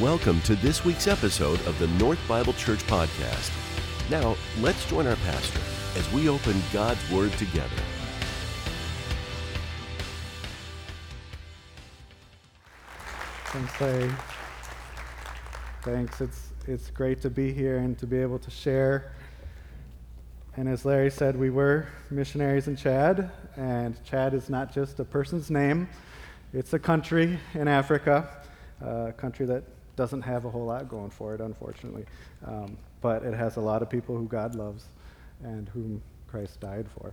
Welcome 0.00 0.40
to 0.42 0.54
this 0.54 0.82
week's 0.82 1.06
episode 1.06 1.60
of 1.66 1.78
the 1.78 1.86
North 2.02 2.18
Bible 2.26 2.54
Church 2.54 2.78
Podcast. 2.86 3.50
Now, 4.10 4.34
let's 4.58 4.88
join 4.88 5.06
our 5.06 5.16
pastor 5.16 5.60
as 5.94 6.10
we 6.10 6.26
open 6.26 6.56
God's 6.72 6.98
Word 7.10 7.32
together. 7.32 7.68
Thanks, 13.44 13.78
Larry. 13.78 14.10
Thanks. 15.82 16.22
It's, 16.22 16.48
it's 16.66 16.90
great 16.90 17.20
to 17.20 17.28
be 17.28 17.52
here 17.52 17.76
and 17.76 17.98
to 17.98 18.06
be 18.06 18.16
able 18.16 18.38
to 18.38 18.50
share. 18.50 19.12
And 20.56 20.66
as 20.66 20.86
Larry 20.86 21.10
said, 21.10 21.36
we 21.38 21.50
were 21.50 21.86
missionaries 22.10 22.68
in 22.68 22.76
Chad, 22.76 23.30
and 23.58 24.02
Chad 24.02 24.32
is 24.32 24.48
not 24.48 24.72
just 24.72 24.98
a 24.98 25.04
person's 25.04 25.50
name, 25.50 25.90
it's 26.54 26.72
a 26.72 26.78
country 26.78 27.38
in 27.52 27.68
Africa, 27.68 28.26
a 28.80 29.12
country 29.12 29.44
that 29.44 29.62
doesn't 29.96 30.22
have 30.22 30.44
a 30.44 30.50
whole 30.50 30.66
lot 30.66 30.88
going 30.88 31.10
for 31.10 31.34
it, 31.34 31.40
unfortunately. 31.40 32.04
Um, 32.46 32.76
but 33.00 33.22
it 33.22 33.34
has 33.34 33.56
a 33.56 33.60
lot 33.60 33.82
of 33.82 33.90
people 33.90 34.16
who 34.16 34.26
God 34.26 34.54
loves 34.54 34.84
and 35.42 35.68
whom 35.70 36.02
Christ 36.26 36.60
died 36.60 36.86
for. 36.98 37.12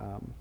Um, 0.00 0.32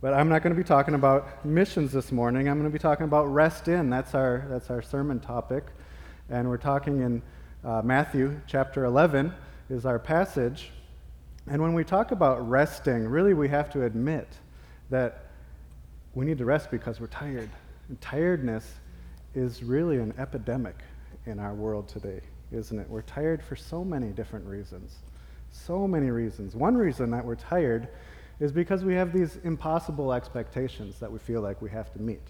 but 0.00 0.12
I'm 0.12 0.28
not 0.28 0.42
going 0.42 0.54
to 0.54 0.60
be 0.60 0.66
talking 0.66 0.94
about 0.94 1.44
missions 1.46 1.92
this 1.92 2.12
morning. 2.12 2.48
I'm 2.48 2.58
going 2.58 2.70
to 2.70 2.72
be 2.72 2.78
talking 2.78 3.04
about 3.04 3.24
rest 3.26 3.68
in. 3.68 3.88
That's 3.88 4.14
our, 4.14 4.44
that's 4.50 4.70
our 4.70 4.82
sermon 4.82 5.18
topic. 5.18 5.64
And 6.28 6.48
we're 6.48 6.58
talking 6.58 7.00
in 7.00 7.22
uh, 7.64 7.80
Matthew 7.82 8.38
chapter 8.46 8.84
11 8.84 9.32
is 9.70 9.86
our 9.86 9.98
passage. 9.98 10.70
And 11.46 11.62
when 11.62 11.72
we 11.72 11.84
talk 11.84 12.10
about 12.10 12.46
resting, 12.48 13.08
really 13.08 13.34
we 13.34 13.48
have 13.48 13.70
to 13.72 13.84
admit 13.84 14.28
that 14.90 15.26
we 16.14 16.26
need 16.26 16.38
to 16.38 16.44
rest 16.44 16.70
because 16.70 17.00
we're 17.00 17.06
tired. 17.06 17.50
And 17.88 18.00
tiredness 18.00 18.74
is 19.34 19.62
really 19.62 19.96
an 19.98 20.14
epidemic 20.18 20.76
in 21.26 21.38
our 21.38 21.54
world 21.54 21.88
today, 21.88 22.20
isn't 22.52 22.78
it? 22.78 22.88
We're 22.88 23.02
tired 23.02 23.42
for 23.42 23.56
so 23.56 23.84
many 23.84 24.08
different 24.08 24.46
reasons. 24.46 24.96
So 25.50 25.86
many 25.86 26.10
reasons. 26.10 26.54
One 26.54 26.76
reason 26.76 27.10
that 27.12 27.24
we're 27.24 27.36
tired 27.36 27.88
is 28.40 28.52
because 28.52 28.84
we 28.84 28.94
have 28.94 29.12
these 29.12 29.38
impossible 29.44 30.12
expectations 30.12 30.98
that 30.98 31.10
we 31.10 31.18
feel 31.18 31.40
like 31.40 31.62
we 31.62 31.70
have 31.70 31.92
to 31.92 32.02
meet. 32.02 32.22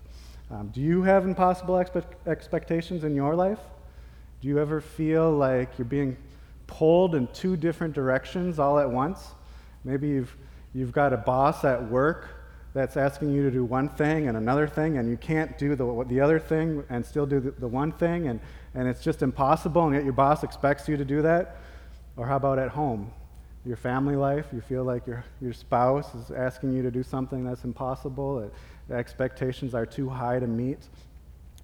Um, 0.50 0.68
do 0.68 0.80
you 0.80 1.02
have 1.02 1.24
impossible 1.24 1.74
expe- 1.76 2.04
expectations 2.26 3.04
in 3.04 3.14
your 3.14 3.34
life? 3.34 3.60
Do 4.40 4.48
you 4.48 4.58
ever 4.58 4.80
feel 4.80 5.32
like 5.32 5.78
you're 5.78 5.86
being 5.86 6.16
pulled 6.66 7.14
in 7.14 7.26
two 7.28 7.56
different 7.56 7.94
directions 7.94 8.58
all 8.58 8.78
at 8.78 8.90
once? 8.90 9.32
Maybe 9.84 10.08
you've, 10.08 10.36
you've 10.74 10.92
got 10.92 11.12
a 11.12 11.16
boss 11.16 11.64
at 11.64 11.90
work 11.90 12.28
that's 12.74 12.96
asking 12.96 13.30
you 13.30 13.42
to 13.44 13.50
do 13.50 13.64
one 13.64 13.88
thing 13.88 14.28
and 14.28 14.36
another 14.36 14.66
thing, 14.66 14.98
and 14.98 15.08
you 15.08 15.16
can't 15.16 15.56
do 15.56 15.74
the, 15.74 16.04
the 16.08 16.20
other 16.20 16.38
thing 16.38 16.84
and 16.90 17.06
still 17.06 17.24
do 17.24 17.40
the, 17.40 17.52
the 17.52 17.68
one 17.68 17.92
thing, 17.92 18.28
and, 18.28 18.40
and 18.74 18.88
it's 18.88 19.02
just 19.02 19.22
impossible, 19.22 19.84
and 19.86 19.94
yet 19.94 20.04
your 20.04 20.12
boss 20.12 20.42
expects 20.42 20.88
you 20.88 20.96
to 20.96 21.04
do 21.04 21.22
that? 21.22 21.56
Or 22.16 22.26
how 22.26 22.36
about 22.36 22.58
at 22.58 22.70
home? 22.70 23.12
Your 23.64 23.76
family 23.76 24.16
life, 24.16 24.46
you 24.52 24.60
feel 24.60 24.84
like 24.84 25.06
your, 25.06 25.24
your 25.40 25.52
spouse 25.52 26.14
is 26.14 26.30
asking 26.30 26.74
you 26.74 26.82
to 26.82 26.90
do 26.90 27.02
something 27.02 27.44
that's 27.44 27.64
impossible, 27.64 28.50
the 28.88 28.94
expectations 28.94 29.74
are 29.74 29.86
too 29.86 30.08
high 30.08 30.38
to 30.38 30.46
meet. 30.46 30.86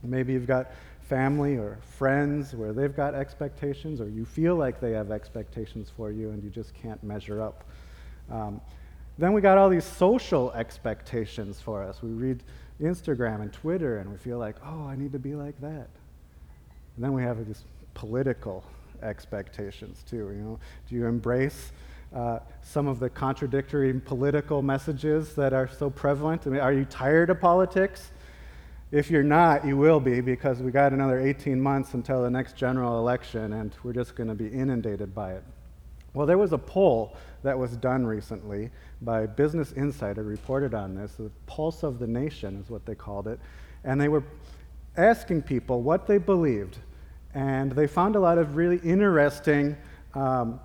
Maybe 0.03 0.33
you've 0.33 0.47
got 0.47 0.71
family 1.03 1.57
or 1.57 1.79
friends 1.99 2.55
where 2.55 2.73
they've 2.73 2.95
got 2.95 3.15
expectations, 3.15 4.01
or 4.01 4.09
you 4.09 4.25
feel 4.25 4.57
like 4.57 4.81
they 4.81 4.93
have 4.93 5.11
expectations 5.11 5.91
for 5.95 6.11
you 6.11 6.31
and 6.31 6.43
you 6.43 6.49
just 6.49 6.73
can't 6.73 7.03
measure 7.03 7.43
up. 7.43 7.65
Um, 8.31 8.61
then 9.19 9.33
we 9.35 9.43
got 9.43 9.59
all 9.59 9.69
these 9.69 9.85
social 9.85 10.53
expectations 10.53 11.61
for 11.61 11.83
us. 11.83 12.03
We 12.03 12.11
read 12.11 12.43
Instagram 12.81 13.43
and 13.43 13.53
Twitter 13.53 13.99
and 13.99 14.11
we 14.11 14.17
feel 14.17 14.39
like, 14.39 14.57
oh, 14.65 14.87
I 14.87 14.97
need 14.97 15.13
to 15.13 15.19
be 15.19 15.35
like 15.35 15.61
that. 15.61 15.89
And 16.97 17.05
then 17.05 17.13
we 17.13 17.23
have 17.23 17.47
these 17.47 17.65
political 17.95 18.65
expectations 19.03 20.05
too. 20.09 20.17
You 20.17 20.43
know, 20.43 20.59
do 20.89 20.95
you 20.95 21.07
embrace 21.07 21.73
uh, 22.15 22.41
some 22.63 22.89
of 22.89 22.99
the 22.99 23.09
contradictory 23.09 23.93
political 24.01 24.63
messages 24.63 25.35
that 25.35 25.53
are 25.53 25.69
so 25.69 25.91
prevalent? 25.91 26.47
I 26.47 26.51
mean, 26.51 26.61
are 26.61 26.73
you 26.73 26.85
tired 26.85 27.31
of 27.31 27.41
politics? 27.41 28.11
If 28.91 29.11
you're 29.11 29.23
not, 29.23 29.65
you 29.65 29.77
will 29.77 30.01
be 30.01 30.21
because 30.21 30.61
we 30.61 30.73
got 30.73 30.93
another 30.93 31.21
18 31.21 31.61
months 31.61 31.95
until 31.95 32.23
the 32.23 32.31
next 32.31 32.57
general 32.57 32.99
election 32.99 33.53
and 33.53 33.73
we're 33.85 33.93
just 33.93 34.17
going 34.17 34.29
to 34.29 34.35
be 34.35 34.49
inundated 34.49 35.15
by 35.15 35.35
it. 35.35 35.45
Well, 36.13 36.27
there 36.27 36.39
was 36.39 36.53
a 36.53 36.59
poll 36.59 37.17
that 37.45 37.57
was 37.57 37.77
done 37.77 38.05
recently 38.05 38.71
by 39.03 39.27
Business 39.27 39.73
Insider, 39.73 40.25
reported 40.25 40.75
on 40.75 40.95
this. 40.97 41.13
The 41.15 41.31
Pulse 41.47 41.85
of 41.85 42.01
the 42.01 42.07
Nation 42.07 42.61
is 42.61 42.69
what 42.69 42.85
they 42.85 42.97
called 42.97 43.29
it. 43.29 43.39
And 43.85 44.01
they 44.01 44.09
were 44.09 44.25
asking 44.97 45.43
people 45.43 45.83
what 45.83 46.09
they 46.09 46.19
believed. 46.19 46.79
And 47.35 47.73
they 47.73 47.87
found 47.87 48.17
a 48.17 48.21
lot 48.21 48.39
of 48.39 48.57
really 48.57 48.79
interesting, 48.79 49.77
um, 50.15 50.61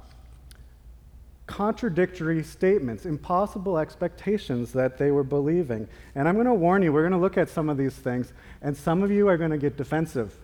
contradictory 1.46 2.44
statements, 2.44 3.06
impossible 3.06 3.78
expectations 3.78 4.74
that 4.74 4.98
they 4.98 5.12
were 5.12 5.24
believing. 5.24 5.88
And 6.16 6.28
I'm 6.28 6.36
going 6.36 6.48
to 6.48 6.54
warn 6.54 6.82
you, 6.82 6.92
we're 6.92 7.04
going 7.04 7.12
to 7.12 7.20
look 7.20 7.38
at 7.38 7.50
some 7.50 7.70
of 7.70 7.78
these 7.78 7.94
things, 7.94 8.34
and 8.62 8.76
some 8.76 9.04
of 9.04 9.12
you 9.12 9.28
are 9.28 9.38
going 9.38 9.52
to 9.52 9.58
get 9.58 9.78
defensive, 9.78 10.36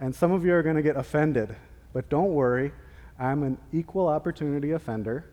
and 0.00 0.12
some 0.14 0.32
of 0.32 0.44
you 0.44 0.52
are 0.52 0.62
going 0.62 0.76
to 0.76 0.82
get 0.82 0.96
offended. 0.96 1.54
But 1.92 2.08
don't 2.08 2.32
worry, 2.32 2.72
I'm 3.18 3.44
an 3.44 3.58
equal 3.72 4.08
opportunity 4.08 4.72
offender. 4.72 5.24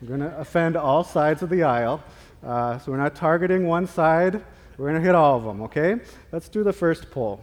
I'm 0.00 0.08
going 0.08 0.20
to 0.20 0.36
offend 0.38 0.76
all 0.76 1.04
sides 1.04 1.42
of 1.42 1.48
the 1.48 1.62
aisle. 1.62 2.02
Uh, 2.44 2.78
so 2.78 2.90
we're 2.90 2.98
not 2.98 3.14
targeting 3.14 3.66
one 3.66 3.86
side, 3.86 4.42
we're 4.76 4.90
going 4.90 5.00
to 5.00 5.06
hit 5.06 5.14
all 5.14 5.38
of 5.38 5.44
them, 5.44 5.62
okay? 5.62 5.96
Let's 6.32 6.48
do 6.48 6.62
the 6.62 6.72
first 6.72 7.10
poll. 7.10 7.40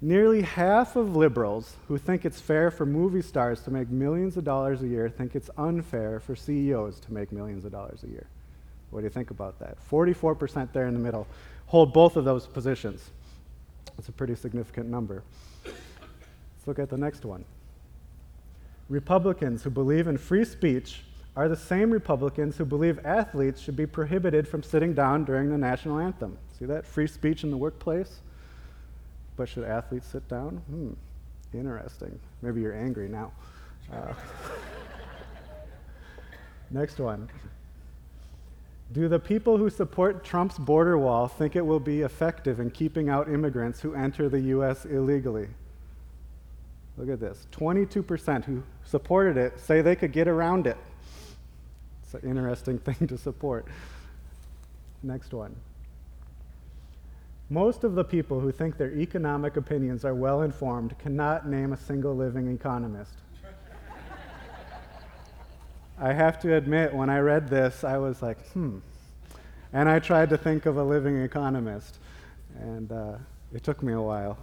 Nearly 0.00 0.42
half 0.42 0.94
of 0.94 1.16
liberals 1.16 1.76
who 1.88 1.96
think 1.96 2.24
it's 2.24 2.40
fair 2.40 2.70
for 2.70 2.84
movie 2.84 3.22
stars 3.22 3.62
to 3.62 3.70
make 3.70 3.88
millions 3.88 4.36
of 4.36 4.44
dollars 4.44 4.82
a 4.82 4.86
year 4.86 5.08
think 5.08 5.34
it's 5.34 5.48
unfair 5.56 6.20
for 6.20 6.36
CEOs 6.36 7.00
to 7.00 7.12
make 7.12 7.32
millions 7.32 7.64
of 7.64 7.72
dollars 7.72 8.04
a 8.04 8.08
year. 8.08 8.26
What 8.90 9.00
do 9.00 9.04
you 9.04 9.10
think 9.10 9.30
about 9.30 9.58
that? 9.60 9.78
44% 9.90 10.72
there 10.72 10.86
in 10.86 10.94
the 10.94 11.00
middle 11.00 11.26
hold 11.66 11.92
both 11.92 12.16
of 12.16 12.24
those 12.24 12.46
positions. 12.46 13.10
That's 13.96 14.08
a 14.08 14.12
pretty 14.12 14.36
significant 14.36 14.88
number. 14.88 15.22
Let's 15.64 16.66
look 16.66 16.78
at 16.78 16.90
the 16.90 16.96
next 16.96 17.24
one. 17.24 17.44
Republicans 18.88 19.62
who 19.62 19.70
believe 19.70 20.06
in 20.06 20.16
free 20.18 20.44
speech 20.44 21.02
are 21.34 21.48
the 21.48 21.56
same 21.56 21.90
Republicans 21.90 22.56
who 22.56 22.64
believe 22.64 23.04
athletes 23.04 23.60
should 23.60 23.76
be 23.76 23.86
prohibited 23.86 24.46
from 24.46 24.62
sitting 24.62 24.94
down 24.94 25.24
during 25.24 25.50
the 25.50 25.58
national 25.58 25.98
anthem. 25.98 26.38
See 26.58 26.66
that? 26.66 26.86
Free 26.86 27.06
speech 27.06 27.42
in 27.42 27.50
the 27.50 27.56
workplace. 27.56 28.20
But 29.36 29.48
should 29.48 29.64
athletes 29.64 30.06
sit 30.06 30.26
down? 30.28 30.56
Hmm, 30.68 30.92
interesting. 31.56 32.18
Maybe 32.42 32.60
you're 32.60 32.74
angry 32.74 33.08
now. 33.08 33.32
Uh, 33.92 34.14
next 36.70 36.98
one. 36.98 37.28
Do 38.92 39.08
the 39.08 39.18
people 39.18 39.58
who 39.58 39.68
support 39.68 40.24
Trump's 40.24 40.58
border 40.58 40.96
wall 40.96 41.26
think 41.26 41.56
it 41.56 41.66
will 41.66 41.80
be 41.80 42.02
effective 42.02 42.60
in 42.60 42.70
keeping 42.70 43.08
out 43.08 43.28
immigrants 43.28 43.80
who 43.80 43.94
enter 43.94 44.28
the 44.28 44.40
U.S. 44.40 44.84
illegally? 44.84 45.48
Look 46.96 47.10
at 47.10 47.20
this 47.20 47.46
22% 47.52 48.44
who 48.44 48.62
supported 48.84 49.36
it 49.36 49.60
say 49.60 49.82
they 49.82 49.96
could 49.96 50.12
get 50.12 50.28
around 50.28 50.66
it. 50.66 50.78
It's 52.02 52.14
an 52.14 52.28
interesting 52.28 52.78
thing 52.86 53.08
to 53.08 53.18
support. 53.18 53.66
Next 55.02 55.34
one. 55.34 55.54
Most 57.48 57.84
of 57.84 57.94
the 57.94 58.02
people 58.02 58.40
who 58.40 58.50
think 58.50 58.76
their 58.76 58.90
economic 58.92 59.56
opinions 59.56 60.04
are 60.04 60.14
well 60.14 60.42
informed 60.42 60.98
cannot 60.98 61.48
name 61.48 61.72
a 61.72 61.76
single 61.76 62.16
living 62.16 62.52
economist. 62.52 63.12
I 65.98 66.12
have 66.12 66.40
to 66.40 66.56
admit, 66.56 66.92
when 66.92 67.08
I 67.08 67.20
read 67.20 67.48
this, 67.48 67.84
I 67.84 67.98
was 67.98 68.20
like, 68.20 68.44
hmm. 68.48 68.78
And 69.72 69.88
I 69.88 70.00
tried 70.00 70.28
to 70.30 70.36
think 70.36 70.66
of 70.66 70.76
a 70.76 70.82
living 70.82 71.22
economist, 71.22 71.98
and 72.60 72.90
uh, 72.90 73.14
it 73.54 73.62
took 73.62 73.82
me 73.82 73.92
a 73.92 74.00
while. 74.00 74.36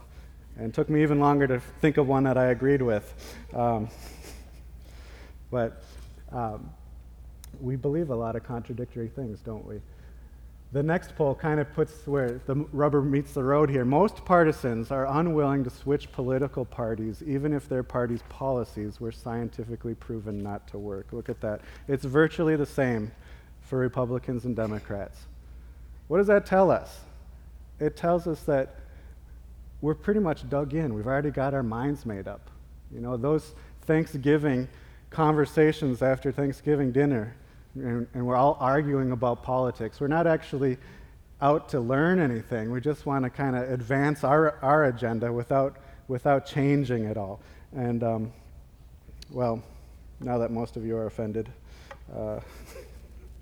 And 0.58 0.68
it 0.68 0.74
took 0.74 0.90
me 0.90 1.04
even 1.04 1.20
longer 1.20 1.46
to 1.48 1.60
think 1.60 1.98
of 1.98 2.08
one 2.08 2.24
that 2.24 2.38
I 2.38 2.48
agreed 2.48 2.82
with. 2.82 3.38
Um, 3.54 3.90
but 5.52 5.84
um, 6.32 6.70
we 7.60 7.76
believe 7.76 8.10
a 8.12 8.16
lot 8.16 8.36
of 8.36 8.44
contradictory 8.44 9.10
things, 9.10 9.42
don't 9.42 9.66
we? 9.66 9.82
The 10.74 10.82
next 10.82 11.16
poll 11.16 11.36
kind 11.36 11.60
of 11.60 11.72
puts 11.74 12.08
where 12.08 12.42
the 12.48 12.56
rubber 12.72 13.04
meets 13.04 13.34
the 13.34 13.44
road 13.44 13.70
here. 13.70 13.86
Most 13.86 14.26
partisans 14.26 14.90
are 14.90 15.06
unwilling 15.06 15.64
to 15.66 15.70
switch 15.70 16.12
political 16.12 16.66
parties, 16.66 17.22
even 17.22 17.54
if 17.54 17.70
their 17.70 17.84
party's 17.84 18.24
policies 18.28 19.00
were 19.00 19.12
scientifically 19.12 19.94
proven 19.94 20.40
not 20.40 20.68
to 20.70 20.80
work. 20.80 21.14
Look 21.14 21.30
at 21.30 21.40
that. 21.42 21.62
It's 21.88 22.04
virtually 22.06 22.56
the 22.56 22.66
same 22.66 23.12
for 23.62 23.78
Republicans 23.78 24.46
and 24.46 24.56
Democrats. 24.56 25.20
What 26.08 26.18
does 26.18 26.28
that 26.28 26.48
tell 26.48 26.72
us? 26.72 27.02
It 27.80 27.96
tells 27.96 28.26
us 28.26 28.42
that 28.44 28.76
we're 29.82 29.94
pretty 29.94 30.22
much 30.22 30.50
dug 30.50 30.74
in. 30.74 30.96
We've 30.96 31.06
already 31.06 31.30
got 31.30 31.54
our 31.54 31.62
minds 31.62 32.04
made 32.04 32.28
up. 32.28 32.50
You 32.92 33.00
know, 33.00 33.16
those 33.16 33.54
Thanksgiving 33.84 34.68
conversations 35.12 36.02
after 36.02 36.32
Thanksgiving 36.32 36.92
dinner, 36.92 37.36
and, 37.76 38.08
and, 38.14 38.26
we're 38.26 38.36
all 38.36 38.58
arguing 38.60 39.12
about 39.12 39.42
politics. 39.44 40.00
We're 40.00 40.08
not 40.08 40.28
actually 40.28 40.78
out 41.42 41.70
to 41.70 41.80
learn 41.80 42.20
anything. 42.20 42.72
We 42.72 42.80
just 42.82 43.06
want 43.06 43.24
to 43.24 43.30
kind 43.30 43.56
of 43.56 43.70
advance 43.72 44.24
our, 44.24 44.60
our 44.62 44.86
agenda 44.86 45.34
without 45.34 45.78
without 46.08 46.46
changing 46.46 47.06
it 47.06 47.18
all. 47.18 47.40
And, 47.76 48.04
um, 48.04 48.34
well, 49.32 49.64
now 50.20 50.38
that 50.38 50.52
most 50.52 50.78
of 50.78 50.86
you 50.86 50.96
are 50.96 51.06
offended, 51.06 51.50
uh, 52.16 52.40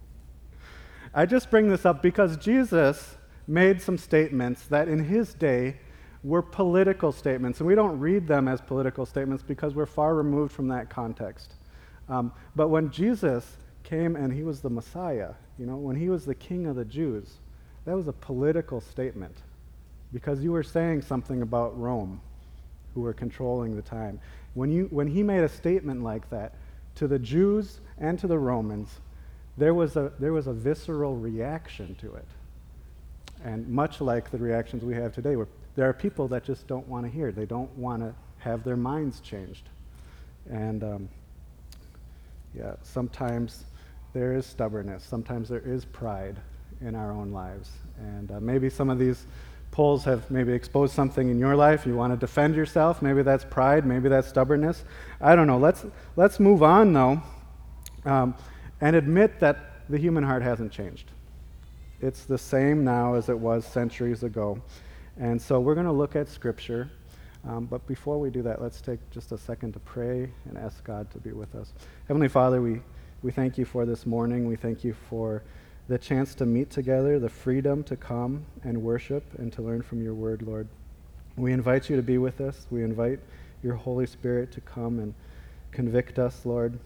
I 1.14 1.26
just 1.26 1.50
bring 1.52 1.70
this 1.70 1.86
up 1.86 2.02
because 2.02 2.38
Jesus 2.38 3.18
made 3.48 3.82
some 3.82 3.98
statements 3.98 4.68
that 4.68 4.88
in 4.88 5.04
his 5.04 5.34
day 5.34 5.78
were 6.24 6.42
political 6.42 7.12
statements, 7.12 7.60
and 7.60 7.68
we 7.68 7.76
don't 7.76 8.00
read 8.00 8.28
them 8.28 8.48
as 8.48 8.62
political 8.62 9.06
statements 9.06 9.44
because 9.44 9.74
we're 9.74 9.86
far 9.86 10.16
removed 10.16 10.54
from 10.54 10.68
that 10.70 10.90
context. 10.90 11.56
Um, 12.08 12.32
but 12.56 12.70
when 12.70 12.92
Jesus 12.92 13.58
came 13.92 14.16
and 14.16 14.32
he 14.32 14.44
was 14.44 14.62
the 14.62 14.70
Messiah, 14.70 15.34
you 15.60 15.66
know, 15.66 15.76
when 15.76 15.98
he 15.98 16.08
was 16.08 16.26
the 16.26 16.34
king 16.34 16.66
of 16.66 16.78
the 16.78 16.86
Jews, 16.86 17.40
that 17.84 17.94
was 17.94 18.08
a 18.08 18.14
political 18.14 18.80
statement 18.80 19.36
because 20.14 20.42
you 20.42 20.54
were 20.54 20.64
saying 20.64 21.02
something 21.02 21.42
about 21.42 21.78
Rome, 21.78 22.22
who 22.96 23.02
were 23.02 23.14
controlling 23.14 23.76
the 23.76 23.82
time. 23.82 24.20
When, 24.54 24.72
you, 24.72 24.88
when 24.92 25.08
he 25.08 25.24
made 25.24 25.44
a 25.44 25.50
statement 25.50 26.04
like 26.04 26.30
that 26.30 26.54
to 26.96 27.08
the 27.08 27.20
Jews 27.20 27.82
and 27.98 28.18
to 28.20 28.28
the 28.28 28.40
Romans, 28.40 28.90
there 29.58 29.74
was 29.74 29.98
a, 29.98 30.14
there 30.20 30.32
was 30.32 30.48
a 30.48 30.54
visceral 30.54 31.18
reaction 31.18 31.96
to 31.96 32.16
it. 32.16 32.28
And 33.44 33.68
much 33.68 34.00
like 34.00 34.32
the 34.32 34.38
reactions 34.38 34.84
we 34.84 34.94
have 34.96 35.14
today, 35.14 35.36
where 35.36 35.48
there 35.76 35.90
are 35.90 35.94
people 35.94 36.30
that 36.30 36.46
just 36.46 36.66
don't 36.66 36.88
want 36.88 37.06
to 37.06 37.12
hear. 37.12 37.34
They 37.34 37.46
don't 37.46 37.76
want 37.78 38.04
to 38.04 38.14
have 38.38 38.64
their 38.64 38.78
minds 38.78 39.20
changed. 39.20 39.68
And 40.50 40.84
um, 40.84 41.10
yeah, 42.56 42.76
sometimes 42.84 43.66
there 44.14 44.34
is 44.34 44.46
stubbornness. 44.46 45.04
Sometimes 45.04 45.50
there 45.50 45.62
is 45.66 45.86
pride 45.86 46.38
in 46.82 46.96
our 46.96 47.12
own 47.12 47.32
lives. 47.32 47.70
And 47.98 48.32
uh, 48.32 48.40
maybe 48.40 48.70
some 48.70 48.90
of 48.90 49.00
these 49.00 49.26
polls 49.72 50.04
have 50.04 50.30
maybe 50.30 50.52
exposed 50.52 50.94
something 50.94 51.30
in 51.30 51.40
your 51.40 51.56
life. 51.56 51.86
You 51.86 51.96
want 51.96 52.14
to 52.14 52.18
defend 52.18 52.56
yourself. 52.56 53.02
Maybe 53.02 53.24
that's 53.24 53.46
pride. 53.46 53.86
Maybe 53.86 54.10
that's 54.10 54.28
stubbornness. 54.28 54.84
I 55.22 55.36
don't 55.36 55.48
know. 55.48 55.58
Let's, 55.58 55.86
let's 56.16 56.40
move 56.40 56.62
on, 56.62 56.92
though, 56.92 57.22
um, 58.06 58.36
and 58.82 58.96
admit 58.96 59.40
that 59.40 59.90
the 59.90 59.98
human 59.98 60.24
heart 60.24 60.42
hasn't 60.42 60.72
changed. 60.72 61.12
It's 62.02 62.26
the 62.26 62.38
same 62.38 62.84
now 62.84 63.14
as 63.14 63.30
it 63.30 63.38
was 63.38 63.66
centuries 63.66 64.24
ago. 64.24 64.62
And 65.18 65.42
so 65.42 65.60
we're 65.60 65.76
going 65.76 65.86
to 65.86 65.92
look 65.92 66.16
at 66.16 66.28
Scripture. 66.28 66.90
Um, 67.48 67.66
but 67.66 67.86
before 67.88 68.20
we 68.20 68.30
do 68.30 68.42
that, 68.44 68.62
let's 68.62 68.82
take 68.82 69.00
just 69.10 69.32
a 69.32 69.38
second 69.38 69.74
to 69.74 69.80
pray 69.80 70.30
and 70.48 70.58
ask 70.58 70.84
God 70.84 71.10
to 71.12 71.18
be 71.20 71.32
with 71.32 71.56
us. 71.56 71.74
Heavenly 72.08 72.28
Father, 72.28 72.62
we, 72.62 72.82
we 73.24 73.32
thank 73.32 73.58
you 73.58 73.66
for 73.66 73.86
this 73.86 74.06
morning. 74.08 74.48
We 74.48 74.56
thank 74.56 74.84
you 74.84 74.96
for 75.10 75.44
the 75.88 75.98
chance 75.98 76.34
to 76.36 76.46
meet 76.46 76.72
together, 76.72 77.20
the 77.20 77.30
freedom 77.30 77.84
to 77.84 77.96
come 77.96 78.46
and 78.64 78.82
worship 78.82 79.24
and 79.38 79.54
to 79.54 79.62
learn 79.62 79.84
from 79.84 80.02
your 80.02 80.16
word, 80.16 80.42
Lord. 80.42 80.68
We 81.36 81.52
invite 81.52 81.90
you 81.90 81.96
to 81.96 82.02
be 82.02 82.18
with 82.18 82.42
us. 82.42 82.66
We 82.72 82.84
invite 82.84 83.20
your 83.62 83.76
Holy 83.76 84.08
Spirit 84.08 84.52
to 84.54 84.62
come 84.62 85.00
and 85.00 85.14
convict 85.72 86.18
us, 86.18 86.46
Lord. 86.46 86.80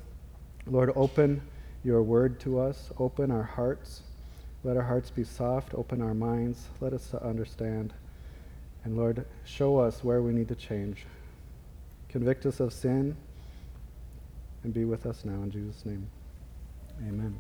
Lord, 0.68 0.92
open 0.96 1.42
your 1.86 2.02
word 2.02 2.40
to 2.42 2.60
us, 2.60 2.92
open 2.98 3.32
our 3.32 3.44
hearts. 3.44 4.02
Let 4.66 4.76
our 4.76 4.84
hearts 4.84 5.12
be 5.12 5.24
soft, 5.24 5.74
open 5.74 6.02
our 6.02 6.14
minds. 6.14 6.68
Let 6.82 6.92
us 6.92 7.14
understand. 7.14 7.94
And 8.84 8.98
Lord, 8.98 9.26
show 9.46 9.78
us 9.78 10.04
where 10.04 10.22
we 10.22 10.34
need 10.34 10.50
to 10.50 10.56
change. 10.56 11.06
Convict 12.10 12.46
us 12.46 12.60
of 12.60 12.74
sin 12.74 13.16
and 14.64 14.74
be 14.74 14.84
with 14.84 15.06
us 15.06 15.24
now 15.24 15.44
in 15.44 15.52
Jesus' 15.52 15.86
name. 15.86 16.08
Amen. 17.01 17.39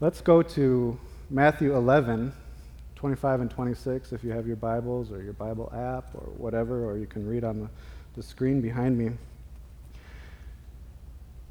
Let's 0.00 0.20
go 0.20 0.42
to 0.42 0.98
Matthew 1.28 1.76
11, 1.76 2.32
25 2.96 3.40
and 3.42 3.50
26, 3.50 4.12
if 4.12 4.24
you 4.24 4.30
have 4.30 4.46
your 4.46 4.56
Bibles 4.56 5.12
or 5.12 5.22
your 5.22 5.34
Bible 5.34 5.70
app 5.74 6.14
or 6.14 6.30
whatever, 6.36 6.84
or 6.84 6.96
you 6.96 7.06
can 7.06 7.26
read 7.26 7.44
on 7.44 7.60
the, 7.60 7.68
the 8.14 8.22
screen 8.22 8.60
behind 8.60 8.96
me. 8.96 9.10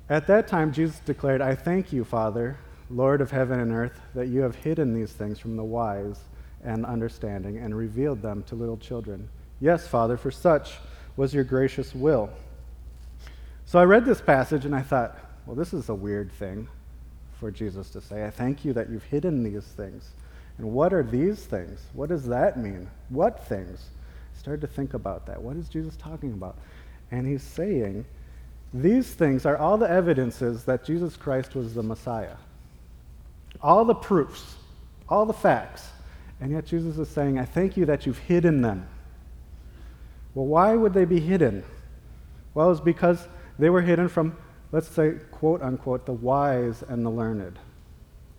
At 0.10 0.26
that 0.28 0.48
time, 0.48 0.72
Jesus 0.72 1.00
declared, 1.00 1.42
I 1.42 1.54
thank 1.54 1.94
you, 1.94 2.04
Father, 2.04 2.58
Lord 2.90 3.22
of 3.22 3.30
heaven 3.30 3.60
and 3.60 3.72
earth, 3.72 4.00
that 4.16 4.28
you 4.28 4.40
have 4.42 4.56
hidden 4.56 4.94
these 4.94 5.12
things 5.12 5.38
from 5.38 5.56
the 5.56 5.64
wise 5.64 6.20
and 6.64 6.86
understanding 6.86 7.58
and 7.58 7.78
revealed 7.78 8.22
them 8.22 8.44
to 8.44 8.56
little 8.56 8.78
children. 8.78 9.30
Yes, 9.60 9.88
Father, 9.88 10.18
for 10.18 10.32
such 10.32 10.78
was 11.16 11.34
your 11.34 11.44
gracious 11.44 11.94
will. 11.94 12.30
So 13.66 13.78
I 13.78 13.84
read 13.84 14.06
this 14.06 14.22
passage 14.22 14.66
and 14.66 14.74
I 14.74 14.82
thought, 14.82 15.20
well, 15.48 15.56
this 15.56 15.74
is 15.74 15.88
a 15.88 15.96
weird 15.96 16.32
thing 16.34 16.68
for 17.40 17.50
Jesus 17.52 17.90
to 17.92 18.02
say, 18.02 18.26
I 18.26 18.30
thank 18.30 18.66
you 18.66 18.74
that 18.74 18.90
you've 18.90 19.04
hidden 19.04 19.44
these 19.44 19.64
things. 19.64 20.12
And 20.58 20.74
what 20.74 20.94
are 20.94 21.04
these 21.04 21.46
things? 21.46 21.80
What 21.94 22.10
does 22.10 22.26
that 22.26 22.58
mean? 22.58 22.90
What 23.10 23.48
things? 23.48 23.86
I 24.36 24.40
started 24.40 24.62
to 24.62 24.68
think 24.68 24.94
about 24.94 25.26
that. 25.28 25.42
What 25.42 25.56
is 25.56 25.70
Jesus 25.70 25.96
talking 25.96 26.34
about? 26.34 26.58
And 27.12 27.26
he's 27.26 27.44
saying, 27.44 28.06
these 28.74 29.08
things 29.14 29.46
are 29.46 29.58
all 29.58 29.78
the 29.78 29.90
evidences 29.90 30.66
that 30.66 30.84
Jesus 30.84 31.16
Christ 31.16 31.56
was 31.56 31.74
the 31.74 31.84
Messiah. 31.84 32.36
All 33.62 33.86
the 33.86 33.96
proofs, 33.96 34.56
all 35.08 35.26
the 35.26 35.34
facts. 35.34 35.88
And 36.42 36.52
yet 36.52 36.66
Jesus 36.66 36.98
is 36.98 37.08
saying, 37.08 37.40
I 37.40 37.46
thank 37.46 37.78
you 37.78 37.86
that 37.86 38.06
you've 38.06 38.18
hidden 38.18 38.62
them. 38.62 38.86
Well, 40.36 40.46
why 40.46 40.76
would 40.76 40.94
they 40.94 41.06
be 41.06 41.22
hidden? 41.22 41.64
Well, 42.54 42.70
it's 42.72 42.82
because 42.82 43.26
they 43.58 43.70
were 43.70 43.82
hidden 43.82 44.10
from 44.10 44.36
let's 44.72 44.88
say, 44.88 45.16
quote 45.32 45.62
unquote, 45.62 46.06
the 46.06 46.14
wise 46.14 46.84
and 46.88 47.06
the 47.06 47.10
learned. 47.10 47.60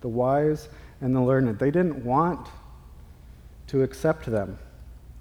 The 0.00 0.08
wise 0.08 0.68
and 1.00 1.14
the 1.14 1.20
learned. 1.20 1.58
They 1.58 1.70
didn't 1.70 2.04
want 2.04 2.48
to 3.68 3.82
accept 3.82 4.26
them, 4.26 4.58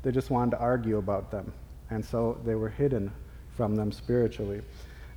they 0.04 0.12
just 0.12 0.30
wanted 0.30 0.52
to 0.52 0.60
argue 0.60 0.98
about 0.98 1.32
them. 1.32 1.52
And 1.90 2.04
so 2.04 2.38
they 2.46 2.56
were 2.56 2.70
hidden 2.70 3.12
from 3.56 3.76
them 3.76 3.92
spiritually. 3.92 4.62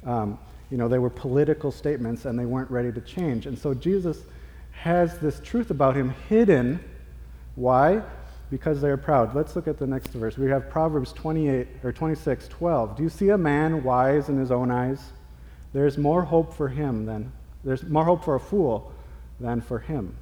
Um, 0.04 0.38
you 0.70 0.76
know, 0.76 0.88
they 0.88 0.98
were 0.98 1.10
political 1.10 1.70
statements 1.70 2.25
and 2.25 2.38
they 2.38 2.44
weren't 2.44 2.70
ready 2.70 2.93
to 2.93 3.00
change. 3.00 3.46
And 3.46 3.58
so 3.58 3.75
Jesus 3.75 4.22
has 4.72 5.19
this 5.19 5.40
truth 5.40 5.70
about 5.70 5.96
him 5.96 6.14
hidden. 6.28 6.81
Why? 7.54 8.02
Because 8.50 8.81
they're 8.81 8.96
proud. 8.96 9.34
Let's 9.34 9.54
look 9.56 9.69
at 9.69 9.78
the 9.78 9.86
next 9.86 10.08
verse. 10.08 10.38
We 10.38 10.48
have 10.50 10.70
Proverbs 10.70 11.12
28 11.12 11.69
or 11.84 11.93
26, 11.93 12.48
12. 12.48 12.96
Do 12.96 13.02
you 13.02 13.08
see 13.08 13.28
a 13.28 13.38
man 13.38 13.82
wise 13.82 14.28
in 14.28 14.38
his 14.38 14.50
own 14.50 14.70
eyes? 14.70 15.00
There's 15.72 15.96
more 15.96 16.22
hope 16.22 16.55
for 16.55 16.69
him 16.69 17.06
than, 17.06 17.32
there's 17.64 17.84
more 17.84 18.05
hope 18.05 18.25
for 18.25 18.34
a 18.34 18.40
fool 18.40 18.93
than 19.38 19.61
for 19.61 19.78
him. 19.78 20.17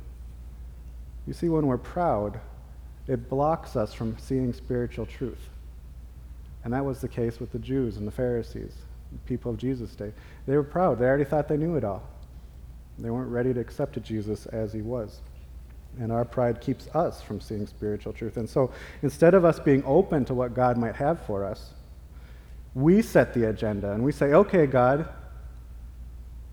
You 1.26 1.32
see, 1.32 1.48
when 1.48 1.66
we're 1.66 1.78
proud, 1.78 2.40
it 3.06 3.28
blocks 3.28 3.76
us 3.76 3.92
from 3.92 4.16
seeing 4.18 4.52
spiritual 4.52 5.06
truth. 5.06 5.50
And 6.64 6.72
that 6.72 6.84
was 6.84 7.00
the 7.00 7.08
case 7.08 7.40
with 7.40 7.52
the 7.52 7.58
Jews 7.58 7.96
and 7.96 8.06
the 8.06 8.12
Pharisees, 8.12 8.74
the 9.12 9.18
people 9.26 9.50
of 9.50 9.58
Jesus' 9.58 9.94
day. 9.94 10.12
They 10.46 10.56
were 10.56 10.62
proud. 10.62 10.98
They 10.98 11.06
already 11.06 11.24
thought 11.24 11.48
they 11.48 11.56
knew 11.56 11.76
it 11.76 11.84
all. 11.84 12.02
They 12.98 13.10
weren't 13.10 13.30
ready 13.30 13.54
to 13.54 13.60
accept 13.60 14.00
Jesus 14.02 14.46
as 14.46 14.72
he 14.72 14.82
was. 14.82 15.20
And 15.98 16.12
our 16.12 16.24
pride 16.24 16.60
keeps 16.60 16.88
us 16.94 17.22
from 17.22 17.40
seeing 17.40 17.66
spiritual 17.66 18.12
truth. 18.12 18.36
And 18.36 18.48
so 18.48 18.70
instead 19.02 19.34
of 19.34 19.44
us 19.44 19.58
being 19.58 19.82
open 19.86 20.24
to 20.26 20.34
what 20.34 20.54
God 20.54 20.76
might 20.76 20.96
have 20.96 21.20
for 21.26 21.44
us, 21.44 21.70
we 22.74 23.02
set 23.02 23.32
the 23.34 23.48
agenda 23.48 23.92
and 23.92 24.04
we 24.04 24.12
say, 24.12 24.34
okay, 24.34 24.66
God, 24.66 25.08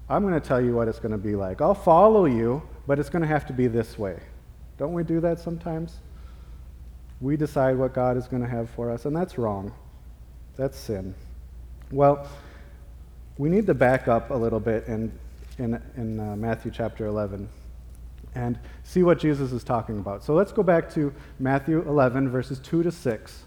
I'm 0.10 0.22
going 0.22 0.40
to 0.40 0.46
tell 0.46 0.62
you 0.62 0.74
what 0.74 0.88
it's 0.88 1.00
going 1.00 1.12
to 1.12 1.18
be 1.18 1.36
like. 1.36 1.62
I'll 1.62 1.74
follow 1.74 2.26
you, 2.26 2.62
but 2.86 3.00
it's 3.00 3.10
going 3.10 3.24
to 3.24 3.28
have 3.28 3.46
to 3.48 3.54
be 3.54 3.68
this 3.68 3.98
way. 3.98 4.20
Don't 4.78 4.94
we 4.94 5.04
do 5.04 5.20
that 5.22 5.40
sometimes? 5.40 5.98
We 7.22 7.38
decide 7.38 7.78
what 7.78 7.94
God 7.94 8.18
is 8.18 8.28
going 8.28 8.44
to 8.44 8.50
have 8.50 8.70
for 8.70 8.92
us, 8.92 9.06
and 9.06 9.16
that's 9.16 9.38
wrong. 9.38 9.74
That's 10.58 10.78
sin. 10.78 11.16
Well, 11.92 12.28
we 13.38 13.50
need 13.50 13.66
to 13.68 13.74
back 13.74 14.08
up 14.08 14.30
a 14.30 14.36
little 14.36 14.60
bit 14.60 14.88
in, 14.88 15.12
in, 15.58 15.82
in 15.98 16.20
uh, 16.20 16.36
Matthew 16.36 16.72
chapter 16.72 17.06
11 17.08 17.50
and 18.36 18.60
see 18.84 19.02
what 19.02 19.18
Jesus 19.18 19.52
is 19.52 19.64
talking 19.64 19.98
about. 19.98 20.24
So 20.24 20.34
let's 20.34 20.52
go 20.52 20.62
back 20.62 20.94
to 20.94 21.14
Matthew 21.40 21.82
11, 21.88 22.30
verses 22.30 22.60
2 22.60 22.84
to 22.84 22.92
6. 22.92 23.45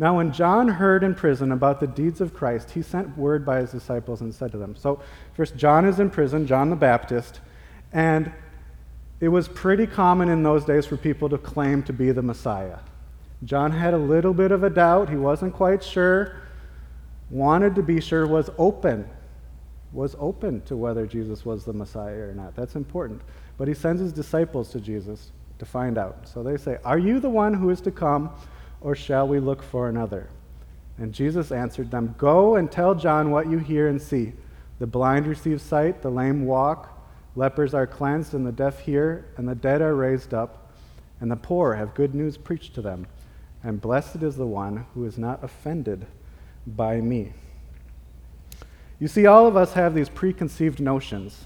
Now, 0.00 0.16
when 0.16 0.32
John 0.32 0.66
heard 0.66 1.04
in 1.04 1.14
prison 1.14 1.52
about 1.52 1.78
the 1.78 1.86
deeds 1.86 2.22
of 2.22 2.32
Christ, 2.32 2.70
he 2.70 2.80
sent 2.80 3.18
word 3.18 3.44
by 3.44 3.60
his 3.60 3.70
disciples 3.70 4.22
and 4.22 4.34
said 4.34 4.50
to 4.52 4.56
them, 4.56 4.74
So, 4.74 5.02
first, 5.34 5.56
John 5.56 5.84
is 5.84 6.00
in 6.00 6.08
prison, 6.08 6.46
John 6.46 6.70
the 6.70 6.76
Baptist, 6.76 7.40
and 7.92 8.32
it 9.20 9.28
was 9.28 9.46
pretty 9.46 9.86
common 9.86 10.30
in 10.30 10.42
those 10.42 10.64
days 10.64 10.86
for 10.86 10.96
people 10.96 11.28
to 11.28 11.36
claim 11.36 11.82
to 11.82 11.92
be 11.92 12.12
the 12.12 12.22
Messiah. 12.22 12.78
John 13.44 13.72
had 13.72 13.92
a 13.92 13.98
little 13.98 14.32
bit 14.32 14.52
of 14.52 14.64
a 14.64 14.70
doubt, 14.70 15.10
he 15.10 15.16
wasn't 15.16 15.52
quite 15.52 15.84
sure, 15.84 16.34
wanted 17.28 17.74
to 17.74 17.82
be 17.82 18.00
sure, 18.00 18.26
was 18.26 18.48
open, 18.56 19.06
was 19.92 20.16
open 20.18 20.62
to 20.62 20.78
whether 20.78 21.06
Jesus 21.06 21.44
was 21.44 21.66
the 21.66 21.74
Messiah 21.74 22.20
or 22.20 22.32
not. 22.32 22.56
That's 22.56 22.74
important. 22.74 23.20
But 23.58 23.68
he 23.68 23.74
sends 23.74 24.00
his 24.00 24.14
disciples 24.14 24.70
to 24.70 24.80
Jesus 24.80 25.30
to 25.58 25.66
find 25.66 25.98
out. 25.98 26.26
So 26.26 26.42
they 26.42 26.56
say, 26.56 26.78
Are 26.86 26.98
you 26.98 27.20
the 27.20 27.28
one 27.28 27.52
who 27.52 27.68
is 27.68 27.82
to 27.82 27.90
come? 27.90 28.30
Or 28.80 28.94
shall 28.94 29.28
we 29.28 29.40
look 29.40 29.62
for 29.62 29.88
another? 29.88 30.28
And 30.98 31.12
Jesus 31.12 31.50
answered 31.50 31.90
them, 31.90 32.14
Go 32.18 32.56
and 32.56 32.70
tell 32.70 32.94
John 32.94 33.30
what 33.30 33.48
you 33.48 33.58
hear 33.58 33.88
and 33.88 34.00
see. 34.00 34.34
The 34.78 34.86
blind 34.86 35.26
receive 35.26 35.60
sight, 35.60 36.02
the 36.02 36.10
lame 36.10 36.46
walk, 36.46 36.98
lepers 37.36 37.74
are 37.74 37.86
cleansed, 37.86 38.34
and 38.34 38.46
the 38.46 38.52
deaf 38.52 38.80
hear, 38.80 39.26
and 39.36 39.48
the 39.48 39.54
dead 39.54 39.82
are 39.82 39.94
raised 39.94 40.34
up, 40.34 40.72
and 41.20 41.30
the 41.30 41.36
poor 41.36 41.74
have 41.74 41.94
good 41.94 42.14
news 42.14 42.36
preached 42.36 42.74
to 42.74 42.82
them. 42.82 43.06
and 43.62 43.80
blessed 43.80 44.22
is 44.22 44.36
the 44.36 44.46
one 44.46 44.86
who 44.94 45.04
is 45.04 45.18
not 45.18 45.44
offended 45.44 46.06
by 46.66 46.98
me. 47.00 47.32
You 48.98 49.08
see, 49.08 49.26
all 49.26 49.46
of 49.46 49.56
us 49.56 49.74
have 49.74 49.94
these 49.94 50.08
preconceived 50.08 50.80
notions 50.80 51.44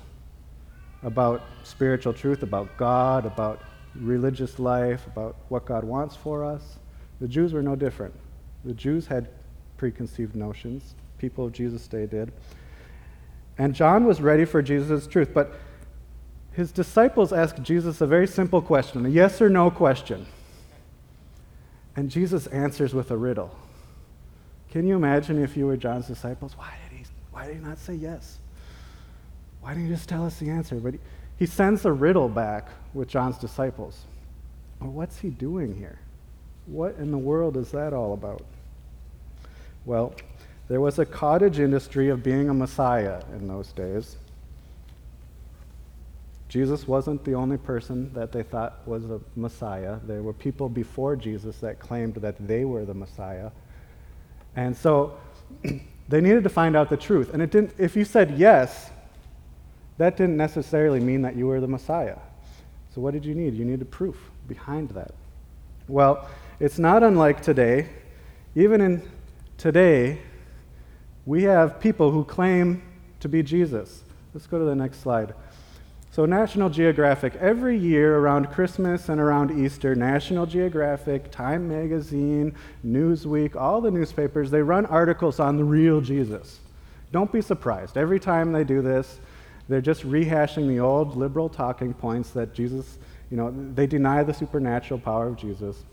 about 1.02 1.42
spiritual 1.62 2.12
truth, 2.12 2.42
about 2.42 2.76
God, 2.76 3.26
about 3.26 3.62
religious 3.94 4.58
life, 4.58 5.06
about 5.06 5.36
what 5.48 5.64
God 5.64 5.84
wants 5.84 6.16
for 6.16 6.44
us. 6.44 6.78
The 7.20 7.28
Jews 7.28 7.52
were 7.52 7.62
no 7.62 7.76
different. 7.76 8.14
The 8.64 8.74
Jews 8.74 9.06
had 9.06 9.28
preconceived 9.76 10.34
notions, 10.34 10.94
people 11.18 11.46
of 11.46 11.52
Jesus' 11.52 11.86
day 11.86 12.06
did. 12.06 12.32
And 13.58 13.74
John 13.74 14.04
was 14.04 14.20
ready 14.20 14.44
for 14.44 14.62
Jesus' 14.62 15.06
truth, 15.06 15.30
but 15.32 15.54
his 16.52 16.72
disciples 16.72 17.32
asked 17.32 17.62
Jesus 17.62 18.00
a 18.00 18.06
very 18.06 18.26
simple 18.26 18.62
question, 18.62 19.04
a 19.06 19.08
yes 19.08 19.40
or 19.40 19.48
no 19.48 19.70
question. 19.70 20.26
And 21.96 22.10
Jesus 22.10 22.46
answers 22.48 22.94
with 22.94 23.10
a 23.10 23.16
riddle. 23.16 23.56
Can 24.70 24.86
you 24.86 24.96
imagine 24.96 25.42
if 25.42 25.56
you 25.56 25.66
were 25.66 25.76
John's 25.76 26.06
disciples? 26.06 26.56
Why 26.56 26.72
did 26.88 26.98
he, 26.98 27.04
why 27.30 27.46
did 27.46 27.56
he 27.56 27.62
not 27.62 27.78
say 27.78 27.94
yes? 27.94 28.38
Why 29.60 29.74
didn't 29.74 29.86
he 29.86 29.92
just 29.92 30.08
tell 30.08 30.26
us 30.26 30.38
the 30.38 30.50
answer? 30.50 30.76
But 30.76 30.94
he, 30.94 31.00
he 31.38 31.46
sends 31.46 31.84
a 31.84 31.92
riddle 31.92 32.28
back 32.28 32.68
with 32.92 33.08
John's 33.08 33.38
disciples. 33.38 34.00
Well, 34.80 34.90
what's 34.90 35.18
he 35.18 35.30
doing 35.30 35.76
here? 35.76 35.98
What 36.66 36.96
in 36.96 37.10
the 37.10 37.18
world 37.18 37.56
is 37.56 37.70
that 37.72 37.92
all 37.92 38.14
about? 38.14 38.44
Well, 39.84 40.14
there 40.68 40.80
was 40.80 40.98
a 40.98 41.04
cottage 41.04 41.58
industry 41.58 42.08
of 42.08 42.22
being 42.22 42.48
a 42.48 42.54
Messiah 42.54 43.22
in 43.32 43.46
those 43.48 43.72
days. 43.72 44.16
Jesus 46.48 46.86
wasn't 46.86 47.24
the 47.24 47.34
only 47.34 47.58
person 47.58 48.12
that 48.14 48.32
they 48.32 48.42
thought 48.42 48.86
was 48.86 49.04
a 49.04 49.20
Messiah. 49.36 49.98
There 50.06 50.22
were 50.22 50.32
people 50.32 50.68
before 50.68 51.16
Jesus 51.16 51.58
that 51.58 51.80
claimed 51.80 52.14
that 52.14 52.36
they 52.46 52.64
were 52.64 52.84
the 52.84 52.94
Messiah. 52.94 53.50
And 54.56 54.76
so 54.76 55.18
they 56.08 56.20
needed 56.20 56.44
to 56.44 56.48
find 56.48 56.76
out 56.76 56.88
the 56.88 56.96
truth. 56.96 57.34
And 57.34 57.42
it 57.42 57.50
didn't, 57.50 57.72
if 57.76 57.96
you 57.96 58.04
said 58.04 58.38
yes, 58.38 58.90
that 59.98 60.16
didn't 60.16 60.36
necessarily 60.36 61.00
mean 61.00 61.22
that 61.22 61.36
you 61.36 61.46
were 61.46 61.60
the 61.60 61.68
Messiah. 61.68 62.18
So 62.94 63.00
what 63.00 63.12
did 63.14 63.24
you 63.24 63.34
need? 63.34 63.54
You 63.54 63.64
needed 63.64 63.90
proof 63.90 64.16
behind 64.46 64.90
that. 64.90 65.12
Well, 65.88 66.28
it's 66.64 66.78
not 66.78 67.02
unlike 67.02 67.42
today. 67.42 67.90
Even 68.54 68.80
in 68.80 69.02
today, 69.58 70.18
we 71.26 71.42
have 71.42 71.78
people 71.78 72.10
who 72.10 72.24
claim 72.24 72.82
to 73.20 73.28
be 73.28 73.42
Jesus. 73.42 74.02
Let's 74.32 74.46
go 74.46 74.58
to 74.58 74.64
the 74.64 74.74
next 74.74 75.00
slide. 75.00 75.34
So, 76.10 76.24
National 76.24 76.70
Geographic, 76.70 77.34
every 77.34 77.76
year 77.76 78.16
around 78.16 78.50
Christmas 78.50 79.10
and 79.10 79.20
around 79.20 79.62
Easter, 79.62 79.94
National 79.94 80.46
Geographic, 80.46 81.30
Time 81.30 81.68
Magazine, 81.68 82.54
Newsweek, 82.86 83.56
all 83.56 83.82
the 83.82 83.90
newspapers, 83.90 84.50
they 84.50 84.62
run 84.62 84.86
articles 84.86 85.40
on 85.40 85.58
the 85.58 85.64
real 85.64 86.00
Jesus. 86.00 86.60
Don't 87.12 87.30
be 87.30 87.42
surprised. 87.42 87.98
Every 87.98 88.18
time 88.18 88.52
they 88.52 88.64
do 88.64 88.80
this, 88.80 89.20
they're 89.68 89.82
just 89.82 90.02
rehashing 90.08 90.66
the 90.66 90.80
old 90.80 91.14
liberal 91.14 91.50
talking 91.50 91.92
points 91.92 92.30
that 92.30 92.54
Jesus, 92.54 92.96
you 93.30 93.36
know, 93.36 93.52
they 93.74 93.86
deny 93.86 94.22
the 94.22 94.32
supernatural 94.32 94.98
power 94.98 95.26
of 95.26 95.36
Jesus. 95.36 95.84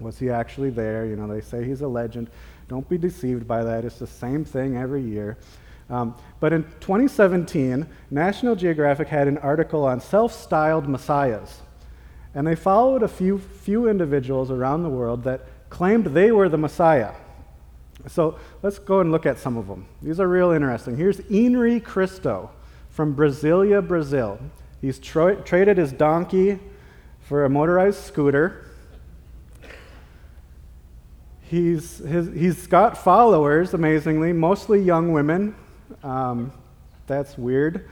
Was 0.00 0.18
he 0.18 0.30
actually 0.30 0.70
there? 0.70 1.06
You 1.06 1.16
know, 1.16 1.26
they 1.26 1.40
say 1.40 1.64
he's 1.64 1.80
a 1.80 1.88
legend. 1.88 2.30
Don't 2.68 2.88
be 2.88 2.98
deceived 2.98 3.46
by 3.48 3.64
that. 3.64 3.84
It's 3.84 3.98
the 3.98 4.06
same 4.06 4.44
thing 4.44 4.76
every 4.76 5.02
year. 5.02 5.36
Um, 5.90 6.14
but 6.38 6.52
in 6.52 6.64
2017, 6.80 7.86
National 8.10 8.54
Geographic 8.54 9.08
had 9.08 9.26
an 9.26 9.38
article 9.38 9.84
on 9.84 10.00
self 10.00 10.32
styled 10.32 10.88
messiahs. 10.88 11.60
And 12.34 12.46
they 12.46 12.54
followed 12.54 13.02
a 13.02 13.08
few, 13.08 13.38
few 13.38 13.88
individuals 13.88 14.50
around 14.50 14.82
the 14.82 14.88
world 14.90 15.24
that 15.24 15.46
claimed 15.70 16.06
they 16.06 16.30
were 16.30 16.48
the 16.48 16.58
Messiah. 16.58 17.12
So 18.06 18.38
let's 18.62 18.78
go 18.78 19.00
and 19.00 19.10
look 19.10 19.26
at 19.26 19.38
some 19.38 19.56
of 19.56 19.66
them. 19.66 19.86
These 20.02 20.20
are 20.20 20.28
real 20.28 20.50
interesting. 20.50 20.96
Here's 20.96 21.18
Inri 21.22 21.82
Cristo 21.82 22.50
from 22.90 23.16
Brasilia, 23.16 23.86
Brazil. 23.86 24.38
He's 24.80 24.98
tra- 24.98 25.42
traded 25.42 25.78
his 25.78 25.92
donkey 25.92 26.58
for 27.20 27.44
a 27.44 27.50
motorized 27.50 28.04
scooter. 28.04 28.64
He's, 31.48 31.98
his, 31.98 32.28
he's 32.34 32.66
got 32.66 32.98
followers, 32.98 33.72
amazingly, 33.72 34.34
mostly 34.34 34.82
young 34.82 35.12
women 35.12 35.54
um, 36.02 36.52
that's 37.06 37.38
weird. 37.38 37.88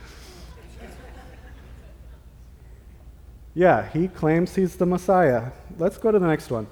Yeah, 3.54 3.88
he 3.88 4.08
claims 4.08 4.54
he's 4.54 4.76
the 4.76 4.84
Messiah. 4.84 5.52
Let's 5.78 5.96
go 5.96 6.12
to 6.12 6.18
the 6.18 6.26
next 6.26 6.50
one. 6.50 6.66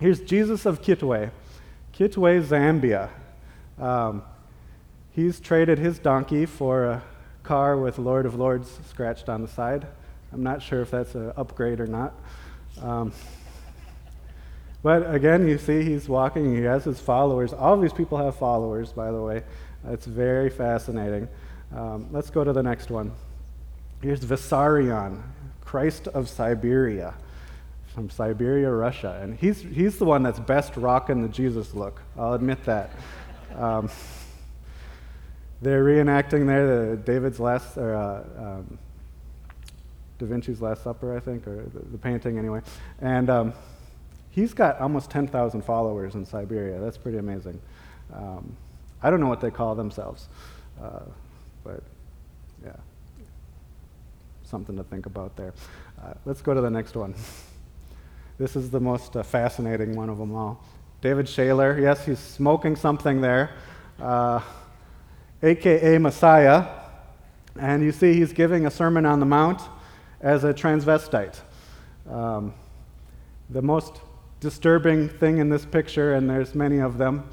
Here's 0.00 0.20
Jesus 0.20 0.66
of 0.66 0.82
Kitwe, 0.82 1.30
Kitwe, 1.96 2.42
Zambia. 2.42 3.08
Um, 3.78 4.24
he's 5.12 5.38
traded 5.38 5.78
his 5.78 6.00
donkey 6.00 6.44
for 6.44 6.86
a 6.86 7.02
car 7.44 7.76
with 7.76 8.00
Lord 8.00 8.26
of 8.26 8.34
Lords 8.34 8.80
scratched 8.88 9.28
on 9.28 9.42
the 9.42 9.48
side. 9.48 9.86
I'm 10.32 10.42
not 10.42 10.60
sure 10.60 10.80
if 10.80 10.90
that's 10.90 11.14
an 11.14 11.32
upgrade 11.36 11.78
or 11.78 11.86
not. 11.86 12.14
Um, 12.82 13.12
but 14.82 15.14
again, 15.14 15.46
you 15.46 15.58
see, 15.58 15.82
he's 15.82 16.08
walking, 16.08 16.56
he 16.56 16.62
has 16.62 16.84
his 16.84 17.00
followers. 17.00 17.52
All 17.52 17.78
these 17.78 17.92
people 17.92 18.18
have 18.18 18.36
followers, 18.36 18.92
by 18.92 19.10
the 19.10 19.20
way. 19.20 19.42
It's 19.88 20.06
very 20.06 20.50
fascinating. 20.50 21.28
Um, 21.74 22.08
let's 22.10 22.30
go 22.30 22.44
to 22.44 22.52
the 22.52 22.62
next 22.62 22.90
one. 22.90 23.12
Here's 24.02 24.20
Vissarion, 24.20 25.22
Christ 25.60 26.08
of 26.08 26.28
Siberia, 26.28 27.14
from 27.94 28.08
Siberia, 28.08 28.70
Russia. 28.70 29.20
And 29.22 29.38
he's, 29.38 29.60
he's 29.60 29.98
the 29.98 30.06
one 30.06 30.22
that's 30.22 30.40
best 30.40 30.76
rocking 30.76 31.22
the 31.22 31.28
Jesus 31.28 31.74
look. 31.74 32.00
I'll 32.18 32.32
admit 32.32 32.64
that. 32.64 32.90
Um, 33.56 33.90
they're 35.62 35.84
reenacting 35.84 36.46
there 36.46 36.90
the 36.90 36.96
David's 36.96 37.38
last, 37.38 37.76
or 37.76 37.94
uh, 37.94 38.22
um, 38.42 38.78
Da 40.18 40.26
Vinci's 40.26 40.62
Last 40.62 40.82
Supper, 40.82 41.14
I 41.14 41.20
think, 41.20 41.46
or 41.46 41.64
the, 41.64 41.80
the 41.80 41.98
painting 41.98 42.38
anyway. 42.38 42.62
And 43.00 43.28
um, 43.28 43.52
He's 44.30 44.54
got 44.54 44.80
almost 44.80 45.10
10,000 45.10 45.62
followers 45.62 46.14
in 46.14 46.24
Siberia. 46.24 46.78
That's 46.78 46.96
pretty 46.96 47.18
amazing. 47.18 47.60
Um, 48.14 48.56
I 49.02 49.10
don't 49.10 49.20
know 49.20 49.28
what 49.28 49.40
they 49.40 49.50
call 49.50 49.74
themselves, 49.74 50.28
uh, 50.82 51.00
but 51.64 51.82
yeah, 52.64 52.76
something 54.44 54.76
to 54.76 54.84
think 54.84 55.06
about 55.06 55.36
there. 55.36 55.54
Uh, 56.00 56.14
let's 56.24 56.42
go 56.42 56.54
to 56.54 56.60
the 56.60 56.70
next 56.70 56.94
one. 56.94 57.14
this 58.38 58.56
is 58.56 58.70
the 58.70 58.80
most 58.80 59.16
uh, 59.16 59.22
fascinating 59.22 59.96
one 59.96 60.08
of 60.08 60.18
them 60.18 60.34
all. 60.34 60.62
David 61.00 61.26
Shayler, 61.26 61.80
yes, 61.80 62.04
he's 62.04 62.18
smoking 62.18 62.76
something 62.76 63.20
there, 63.20 63.50
aka 65.42 65.96
uh, 65.96 65.98
Messiah. 65.98 66.66
And 67.58 67.82
you 67.82 67.90
see, 67.90 68.14
he's 68.14 68.32
giving 68.32 68.66
a 68.66 68.70
Sermon 68.70 69.06
on 69.06 69.18
the 69.18 69.26
Mount 69.26 69.60
as 70.20 70.44
a 70.44 70.54
transvestite. 70.54 71.40
Um, 72.08 72.54
the 73.48 73.62
most 73.62 74.00
disturbing 74.40 75.08
thing 75.08 75.38
in 75.38 75.50
this 75.50 75.64
picture, 75.64 76.14
and 76.14 76.28
there's 76.28 76.54
many 76.54 76.78
of 76.78 76.98
them, 76.98 77.28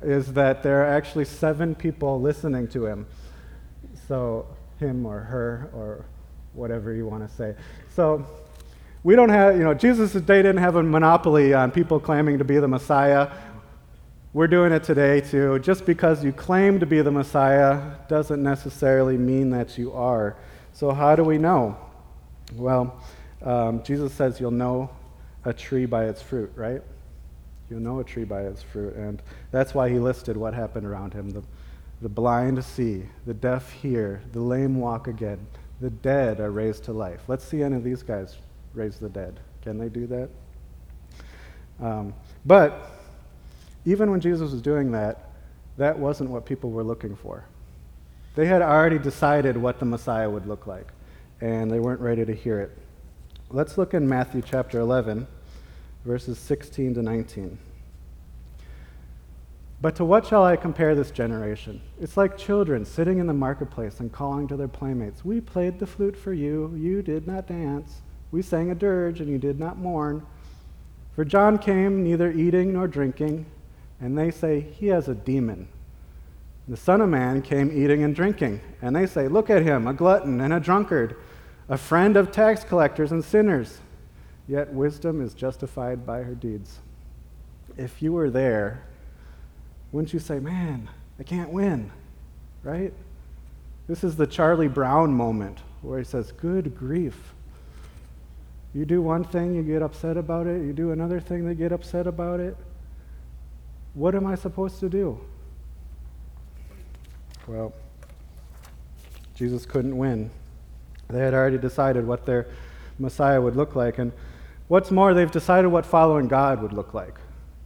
is 0.00 0.32
that 0.34 0.62
there 0.62 0.82
are 0.82 0.96
actually 0.96 1.24
seven 1.24 1.74
people 1.74 2.20
listening 2.20 2.68
to 2.68 2.86
him. 2.86 3.06
So, 4.06 4.46
him 4.78 5.04
or 5.06 5.20
her 5.20 5.70
or 5.74 6.04
whatever 6.52 6.92
you 6.92 7.06
want 7.06 7.28
to 7.28 7.34
say. 7.34 7.56
So, 7.94 8.24
we 9.02 9.16
don't 9.16 9.28
have, 9.28 9.56
you 9.56 9.64
know, 9.64 9.74
Jesus' 9.74 10.12
day 10.12 10.42
didn't 10.42 10.58
have 10.58 10.76
a 10.76 10.82
monopoly 10.82 11.52
on 11.52 11.70
people 11.70 11.98
claiming 11.98 12.38
to 12.38 12.44
be 12.44 12.58
the 12.58 12.68
Messiah. 12.68 13.30
We're 14.32 14.46
doing 14.46 14.72
it 14.72 14.84
today 14.84 15.20
too. 15.20 15.58
Just 15.58 15.84
because 15.84 16.24
you 16.24 16.32
claim 16.32 16.80
to 16.80 16.86
be 16.86 17.02
the 17.02 17.10
Messiah 17.10 17.96
doesn't 18.08 18.42
necessarily 18.42 19.16
mean 19.16 19.50
that 19.50 19.76
you 19.76 19.92
are. 19.92 20.36
So, 20.72 20.92
how 20.92 21.16
do 21.16 21.24
we 21.24 21.38
know? 21.38 21.76
Well, 22.54 23.00
um, 23.42 23.82
Jesus 23.82 24.12
says 24.12 24.40
you'll 24.40 24.50
know 24.50 24.90
a 25.44 25.52
tree 25.52 25.86
by 25.86 26.06
its 26.06 26.22
fruit, 26.22 26.50
right? 26.54 26.82
You'll 27.70 27.80
know 27.80 28.00
a 28.00 28.04
tree 28.04 28.24
by 28.24 28.42
its 28.42 28.62
fruit. 28.62 28.94
And 28.94 29.22
that's 29.50 29.74
why 29.74 29.88
he 29.88 29.98
listed 29.98 30.36
what 30.36 30.54
happened 30.54 30.86
around 30.86 31.12
him. 31.12 31.30
The, 31.30 31.42
the 32.02 32.08
blind 32.08 32.62
see, 32.64 33.04
the 33.26 33.34
deaf 33.34 33.70
hear, 33.72 34.22
the 34.32 34.40
lame 34.40 34.78
walk 34.78 35.08
again, 35.08 35.46
the 35.80 35.90
dead 35.90 36.40
are 36.40 36.50
raised 36.50 36.84
to 36.84 36.92
life. 36.92 37.22
Let's 37.28 37.44
see 37.44 37.62
any 37.62 37.76
of 37.76 37.84
these 37.84 38.02
guys 38.02 38.36
raise 38.74 38.98
the 38.98 39.08
dead. 39.08 39.40
Can 39.62 39.78
they 39.78 39.88
do 39.88 40.06
that? 40.06 40.28
Um, 41.80 42.14
but 42.44 42.90
even 43.84 44.10
when 44.10 44.20
Jesus 44.20 44.52
was 44.52 44.62
doing 44.62 44.92
that, 44.92 45.30
that 45.76 45.98
wasn't 45.98 46.30
what 46.30 46.46
people 46.46 46.70
were 46.70 46.84
looking 46.84 47.16
for. 47.16 47.44
They 48.34 48.46
had 48.46 48.62
already 48.62 48.98
decided 48.98 49.56
what 49.56 49.78
the 49.78 49.84
Messiah 49.84 50.28
would 50.28 50.46
look 50.46 50.66
like, 50.66 50.88
and 51.40 51.70
they 51.70 51.80
weren't 51.80 52.00
ready 52.00 52.24
to 52.24 52.34
hear 52.34 52.60
it. 52.60 52.78
Let's 53.50 53.78
look 53.78 53.94
in 53.94 54.08
Matthew 54.08 54.42
chapter 54.42 54.80
11, 54.80 55.26
verses 56.04 56.38
16 56.38 56.94
to 56.94 57.02
19. 57.02 57.58
But 59.80 59.96
to 59.96 60.04
what 60.04 60.26
shall 60.26 60.44
I 60.44 60.56
compare 60.56 60.94
this 60.94 61.10
generation? 61.10 61.80
It's 62.00 62.16
like 62.16 62.38
children 62.38 62.84
sitting 62.84 63.18
in 63.18 63.26
the 63.26 63.34
marketplace 63.34 64.00
and 64.00 64.10
calling 64.10 64.48
to 64.48 64.56
their 64.56 64.66
playmates, 64.66 65.24
We 65.24 65.40
played 65.40 65.78
the 65.78 65.86
flute 65.86 66.16
for 66.16 66.32
you, 66.32 66.74
you 66.74 67.02
did 67.02 67.26
not 67.26 67.46
dance. 67.46 68.00
We 68.32 68.40
sang 68.42 68.70
a 68.70 68.74
dirge, 68.74 69.20
and 69.20 69.28
you 69.28 69.38
did 69.38 69.60
not 69.60 69.78
mourn. 69.78 70.26
For 71.14 71.24
John 71.24 71.58
came 71.58 72.02
neither 72.02 72.32
eating 72.32 72.72
nor 72.72 72.88
drinking, 72.88 73.46
and 74.00 74.18
they 74.18 74.30
say, 74.30 74.60
He 74.60 74.86
has 74.86 75.06
a 75.06 75.14
demon. 75.14 75.68
The 76.66 76.78
Son 76.78 77.02
of 77.02 77.10
Man 77.10 77.42
came 77.42 77.70
eating 77.70 78.02
and 78.02 78.16
drinking, 78.16 78.62
and 78.80 78.96
they 78.96 79.06
say, 79.06 79.28
Look 79.28 79.50
at 79.50 79.62
him, 79.62 79.86
a 79.86 79.92
glutton 79.92 80.40
and 80.40 80.52
a 80.52 80.60
drunkard, 80.60 81.14
a 81.68 81.78
friend 81.78 82.16
of 82.16 82.30
tax 82.30 82.64
collectors 82.64 83.12
and 83.12 83.24
sinners. 83.24 83.78
Yet 84.46 84.72
wisdom 84.72 85.22
is 85.22 85.32
justified 85.32 86.04
by 86.04 86.22
her 86.22 86.34
deeds. 86.34 86.78
If 87.76 88.02
you 88.02 88.12
were 88.12 88.30
there, 88.30 88.82
wouldn't 89.90 90.12
you 90.12 90.18
say, 90.18 90.38
Man, 90.38 90.90
I 91.18 91.22
can't 91.22 91.50
win, 91.50 91.90
right? 92.62 92.92
This 93.86 94.04
is 94.04 94.16
the 94.16 94.26
Charlie 94.26 94.68
Brown 94.68 95.12
moment 95.12 95.60
where 95.82 95.98
he 95.98 96.04
says, 96.04 96.32
Good 96.32 96.76
grief. 96.76 97.34
You 98.74 98.84
do 98.84 99.00
one 99.00 99.24
thing, 99.24 99.54
you 99.54 99.62
get 99.62 99.82
upset 99.82 100.16
about 100.16 100.46
it. 100.46 100.62
You 100.62 100.72
do 100.72 100.90
another 100.90 101.20
thing, 101.20 101.46
they 101.46 101.54
get 101.54 101.72
upset 101.72 102.06
about 102.06 102.40
it. 102.40 102.56
What 103.94 104.14
am 104.14 104.26
I 104.26 104.34
supposed 104.34 104.80
to 104.80 104.88
do? 104.88 105.18
Well, 107.46 107.72
Jesus 109.34 109.64
couldn't 109.64 109.96
win. 109.96 110.30
They 111.08 111.20
had 111.20 111.34
already 111.34 111.58
decided 111.58 112.06
what 112.06 112.26
their 112.26 112.46
Messiah 112.98 113.40
would 113.40 113.56
look 113.56 113.76
like. 113.76 113.98
And 113.98 114.12
what's 114.68 114.90
more, 114.90 115.14
they've 115.14 115.30
decided 115.30 115.68
what 115.68 115.84
following 115.84 116.28
God 116.28 116.62
would 116.62 116.72
look 116.72 116.94
like. 116.94 117.14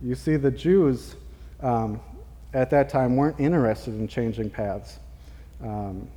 You 0.03 0.15
see, 0.15 0.37
the 0.37 0.51
Jews 0.51 1.17
um, 1.61 2.01
at 2.55 2.71
that 2.71 2.89
time 2.89 3.17
weren't 3.17 3.39
interested 3.41 3.95
in 3.95 4.09
changing 4.09 4.51
paths. 4.51 4.99
Um, 5.63 6.09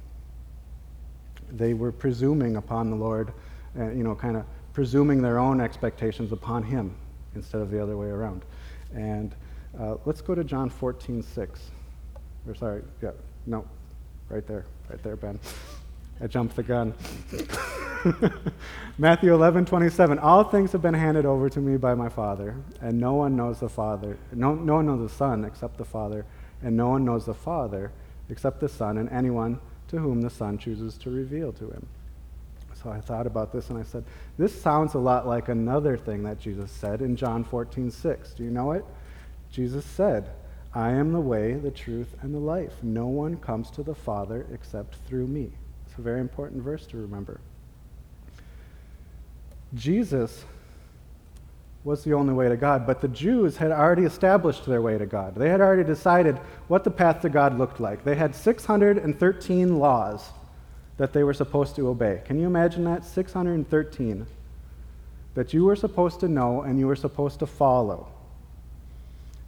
they 1.51 1.73
were 1.73 1.91
presuming 1.91 2.55
upon 2.55 2.89
the 2.89 2.95
Lord, 2.95 3.33
uh, 3.77 3.89
you 3.89 4.03
know, 4.03 4.15
kind 4.15 4.37
of 4.37 4.45
presuming 4.73 5.21
their 5.21 5.37
own 5.37 5.59
expectations 5.59 6.31
upon 6.31 6.63
him 6.63 6.95
instead 7.35 7.61
of 7.61 7.71
the 7.71 7.81
other 7.81 7.97
way 7.97 8.07
around. 8.07 8.43
And 8.93 9.35
uh, 9.79 9.95
let's 10.05 10.21
go 10.21 10.35
to 10.35 10.43
John 10.43 10.69
14, 10.69 11.21
6. 11.21 11.61
Or 12.47 12.55
sorry, 12.55 12.81
yeah, 13.01 13.11
no, 13.45 13.65
right 14.29 14.45
there, 14.47 14.65
right 14.89 15.01
there, 15.03 15.15
Ben. 15.15 15.39
I 16.21 16.27
jumped 16.27 16.55
the 16.55 16.63
gun. 16.63 16.93
Matthew 18.97 19.33
11, 19.33 19.65
27. 19.65 20.19
All 20.19 20.43
things 20.43 20.71
have 20.71 20.81
been 20.81 20.93
handed 20.93 21.25
over 21.25 21.49
to 21.49 21.59
me 21.59 21.77
by 21.77 21.95
my 21.95 22.09
Father, 22.09 22.55
and 22.81 22.99
no 22.99 23.13
one 23.13 23.35
knows 23.35 23.59
the 23.59 23.69
Father. 23.69 24.17
No, 24.31 24.53
no 24.53 24.75
one 24.75 24.85
knows 24.85 25.09
the 25.09 25.15
Son 25.15 25.45
except 25.45 25.77
the 25.77 25.85
Father, 25.85 26.25
and 26.61 26.75
no 26.77 26.89
one 26.89 27.05
knows 27.05 27.25
the 27.25 27.33
Father 27.33 27.91
except 28.29 28.59
the 28.59 28.69
Son, 28.69 28.97
and 28.97 29.09
anyone 29.09 29.59
to 29.87 29.97
whom 29.97 30.21
the 30.21 30.29
Son 30.29 30.57
chooses 30.57 30.97
to 30.99 31.09
reveal 31.09 31.51
to 31.53 31.69
him. 31.69 31.87
So 32.81 32.89
I 32.89 32.99
thought 32.99 33.27
about 33.27 33.51
this 33.51 33.69
and 33.69 33.77
I 33.77 33.83
said, 33.83 34.03
this 34.37 34.59
sounds 34.59 34.95
a 34.95 34.99
lot 34.99 35.27
like 35.27 35.49
another 35.49 35.97
thing 35.97 36.23
that 36.23 36.39
Jesus 36.39 36.71
said 36.71 37.01
in 37.01 37.15
John 37.15 37.43
14, 37.43 37.91
6. 37.91 38.31
Do 38.33 38.43
you 38.43 38.49
know 38.49 38.71
it? 38.71 38.83
Jesus 39.51 39.85
said, 39.85 40.31
I 40.73 40.91
am 40.91 41.11
the 41.11 41.19
way, 41.19 41.53
the 41.53 41.69
truth, 41.69 42.15
and 42.21 42.33
the 42.33 42.39
life. 42.39 42.73
No 42.81 43.07
one 43.07 43.37
comes 43.37 43.69
to 43.71 43.83
the 43.83 43.93
Father 43.93 44.47
except 44.51 44.95
through 45.07 45.27
me. 45.27 45.51
It's 45.91 45.99
a 45.99 46.01
very 46.01 46.21
important 46.21 46.63
verse 46.63 46.85
to 46.87 46.97
remember. 46.97 47.41
Jesus 49.75 50.45
was 51.83 52.05
the 52.05 52.13
only 52.13 52.33
way 52.33 52.47
to 52.47 52.55
God, 52.55 52.87
but 52.87 53.01
the 53.01 53.09
Jews 53.09 53.57
had 53.57 53.71
already 53.71 54.03
established 54.03 54.65
their 54.65 54.81
way 54.81 54.97
to 54.97 55.05
God. 55.05 55.35
They 55.35 55.49
had 55.49 55.59
already 55.59 55.83
decided 55.83 56.37
what 56.69 56.85
the 56.85 56.91
path 56.91 57.19
to 57.23 57.29
God 57.29 57.57
looked 57.57 57.81
like. 57.81 58.05
They 58.05 58.15
had 58.15 58.33
613 58.33 59.79
laws 59.79 60.29
that 60.95 61.11
they 61.11 61.25
were 61.25 61.33
supposed 61.33 61.75
to 61.75 61.89
obey. 61.89 62.21
Can 62.23 62.39
you 62.39 62.45
imagine 62.45 62.85
that? 62.85 63.03
613 63.03 64.27
that 65.33 65.53
you 65.53 65.65
were 65.65 65.75
supposed 65.75 66.21
to 66.21 66.29
know 66.29 66.61
and 66.61 66.79
you 66.79 66.87
were 66.87 66.95
supposed 66.95 67.39
to 67.39 67.45
follow. 67.45 68.07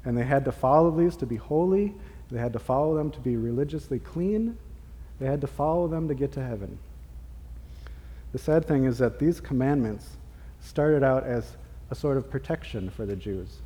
And 0.03 0.17
they 0.17 0.25
had 0.25 0.43
to 0.43 0.51
follow 0.51 0.91
these 0.91 1.15
to 1.17 1.25
be 1.25 1.37
holy, 1.37 1.93
they 2.29 2.39
had 2.39 2.51
to 2.51 2.59
follow 2.59 2.97
them 2.97 3.11
to 3.11 3.19
be 3.21 3.37
religiously 3.37 3.99
clean, 3.99 4.57
they 5.19 5.25
had 5.25 5.41
to 5.41 5.47
follow 5.47 5.87
them 5.87 6.07
to 6.07 6.13
get 6.13 6.31
to 6.33 6.43
heaven. 6.43 6.77
The 8.31 8.39
sad 8.39 8.65
thing 8.65 8.85
is 8.85 8.97
that 8.97 9.19
these 9.19 9.39
commandments 9.39 10.17
started 10.59 11.03
out 11.03 11.23
as 11.23 11.55
a 11.91 11.95
sort 11.95 12.17
of 12.17 12.29
protection 12.29 12.89
for 12.89 13.05
the 13.05 13.15
Jews, 13.15 13.57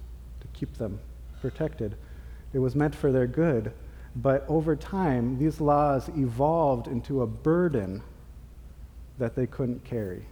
to 0.42 0.48
keep 0.54 0.78
them 0.78 1.00
protected. 1.42 1.96
It 2.54 2.60
was 2.60 2.76
meant 2.76 2.94
for 2.94 3.12
their 3.12 3.28
good, 3.28 3.72
but 4.16 4.46
over 4.50 4.76
time, 4.76 5.38
these 5.38 5.62
laws 5.62 6.10
evolved 6.10 6.88
into 6.88 7.22
a 7.22 7.28
burden 7.28 8.02
that 9.20 9.36
they 9.36 9.48
couldn't 9.48 9.84
carry. 9.86 10.26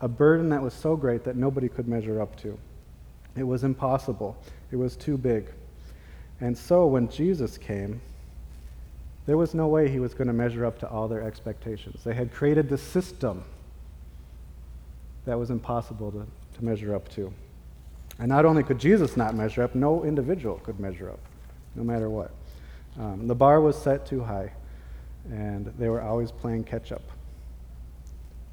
A 0.00 0.08
burden 0.08 0.50
that 0.50 0.62
was 0.62 0.74
so 0.74 0.96
great 0.96 1.24
that 1.24 1.36
nobody 1.36 1.68
could 1.68 1.88
measure 1.88 2.20
up 2.20 2.36
to. 2.40 2.58
It 3.36 3.44
was 3.44 3.64
impossible, 3.64 4.36
it 4.70 4.76
was 4.76 4.96
too 4.96 5.16
big. 5.16 5.46
And 6.40 6.56
so 6.56 6.86
when 6.86 7.08
Jesus 7.08 7.56
came, 7.56 8.00
there 9.26 9.36
was 9.36 9.54
no 9.54 9.66
way 9.66 9.88
he 9.88 9.98
was 9.98 10.14
going 10.14 10.28
to 10.28 10.32
measure 10.32 10.64
up 10.64 10.78
to 10.78 10.88
all 10.88 11.08
their 11.08 11.22
expectations. 11.22 12.02
They 12.04 12.14
had 12.14 12.32
created 12.32 12.68
the 12.68 12.78
system 12.78 13.44
that 15.24 15.36
was 15.36 15.50
impossible 15.50 16.12
to, 16.12 16.26
to 16.56 16.64
measure 16.64 16.94
up 16.94 17.08
to. 17.10 17.32
And 18.18 18.28
not 18.28 18.44
only 18.44 18.62
could 18.62 18.78
Jesus 18.78 19.16
not 19.16 19.34
measure 19.34 19.62
up, 19.62 19.74
no 19.74 20.04
individual 20.04 20.60
could 20.64 20.78
measure 20.78 21.10
up, 21.10 21.18
no 21.74 21.82
matter 21.82 22.08
what. 22.08 22.30
Um, 22.98 23.26
the 23.26 23.34
bar 23.34 23.60
was 23.60 23.76
set 23.76 24.06
too 24.06 24.22
high, 24.22 24.52
and 25.30 25.66
they 25.78 25.88
were 25.88 26.00
always 26.00 26.30
playing 26.30 26.64
catch 26.64 26.92
up. 26.92 27.02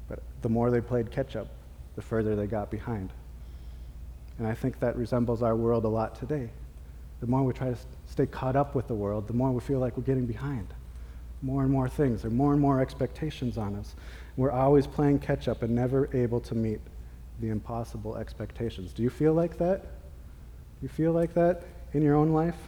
But 0.08 0.20
the 0.42 0.48
more 0.48 0.70
they 0.70 0.80
played 0.80 1.10
catch 1.10 1.36
up, 1.36 1.46
the 1.94 2.02
further 2.02 2.34
they 2.34 2.46
got 2.46 2.70
behind. 2.70 3.10
And 4.38 4.46
I 4.46 4.54
think 4.54 4.80
that 4.80 4.96
resembles 4.96 5.42
our 5.42 5.54
world 5.54 5.84
a 5.84 5.88
lot 5.88 6.18
today. 6.18 6.50
The 7.24 7.30
more 7.30 7.42
we 7.42 7.54
try 7.54 7.70
to 7.70 7.76
stay 8.04 8.26
caught 8.26 8.54
up 8.54 8.74
with 8.74 8.86
the 8.86 8.94
world, 8.94 9.28
the 9.28 9.32
more 9.32 9.50
we 9.50 9.60
feel 9.60 9.78
like 9.78 9.96
we're 9.96 10.02
getting 10.02 10.26
behind. 10.26 10.66
More 11.40 11.62
and 11.62 11.72
more 11.72 11.88
things, 11.88 12.20
there 12.20 12.30
are 12.30 12.34
more 12.34 12.52
and 12.52 12.60
more 12.60 12.82
expectations 12.82 13.56
on 13.56 13.76
us. 13.76 13.94
We're 14.36 14.50
always 14.50 14.86
playing 14.86 15.20
catch 15.20 15.48
up 15.48 15.62
and 15.62 15.74
never 15.74 16.14
able 16.14 16.38
to 16.40 16.54
meet 16.54 16.80
the 17.40 17.48
impossible 17.48 18.18
expectations. 18.18 18.92
Do 18.92 19.02
you 19.02 19.08
feel 19.08 19.32
like 19.32 19.56
that? 19.56 19.86
You 20.82 20.88
feel 20.88 21.12
like 21.12 21.32
that 21.32 21.62
in 21.94 22.02
your 22.02 22.14
own 22.14 22.34
life? 22.34 22.58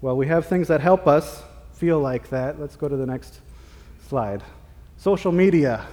Well, 0.00 0.16
we 0.16 0.28
have 0.28 0.46
things 0.46 0.68
that 0.68 0.80
help 0.80 1.08
us 1.08 1.42
feel 1.72 1.98
like 1.98 2.30
that. 2.30 2.60
Let's 2.60 2.76
go 2.76 2.86
to 2.88 2.96
the 2.96 3.06
next 3.06 3.40
slide. 4.06 4.44
Social 4.98 5.32
media 5.32 5.84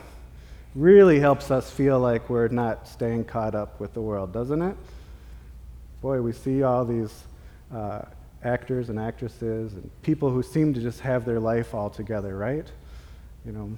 really 0.76 1.20
helps 1.20 1.50
us 1.50 1.72
feel 1.72 2.00
like 2.00 2.30
we're 2.30 2.50
not 2.50 2.88
staying 2.88 3.26
caught 3.26 3.56
up 3.56 3.80
with 3.80 3.96
the 3.96 4.02
world, 4.02 4.32
doesn't 4.32 4.62
it? 4.62 4.78
Boy, 6.04 6.22
we 6.22 6.34
see 6.34 6.64
all 6.64 6.84
these 6.84 7.24
uh, 7.74 8.02
actors 8.44 8.90
and 8.90 9.00
actresses 9.00 9.72
and 9.72 9.90
people 10.02 10.30
who 10.30 10.44
seem 10.44 10.74
to 10.74 10.82
just 10.82 11.00
have 11.00 11.24
their 11.24 11.40
life 11.40 11.74
all 11.74 11.90
together, 11.90 12.36
right? 12.36 12.68
You 13.46 13.54
know, 13.54 13.72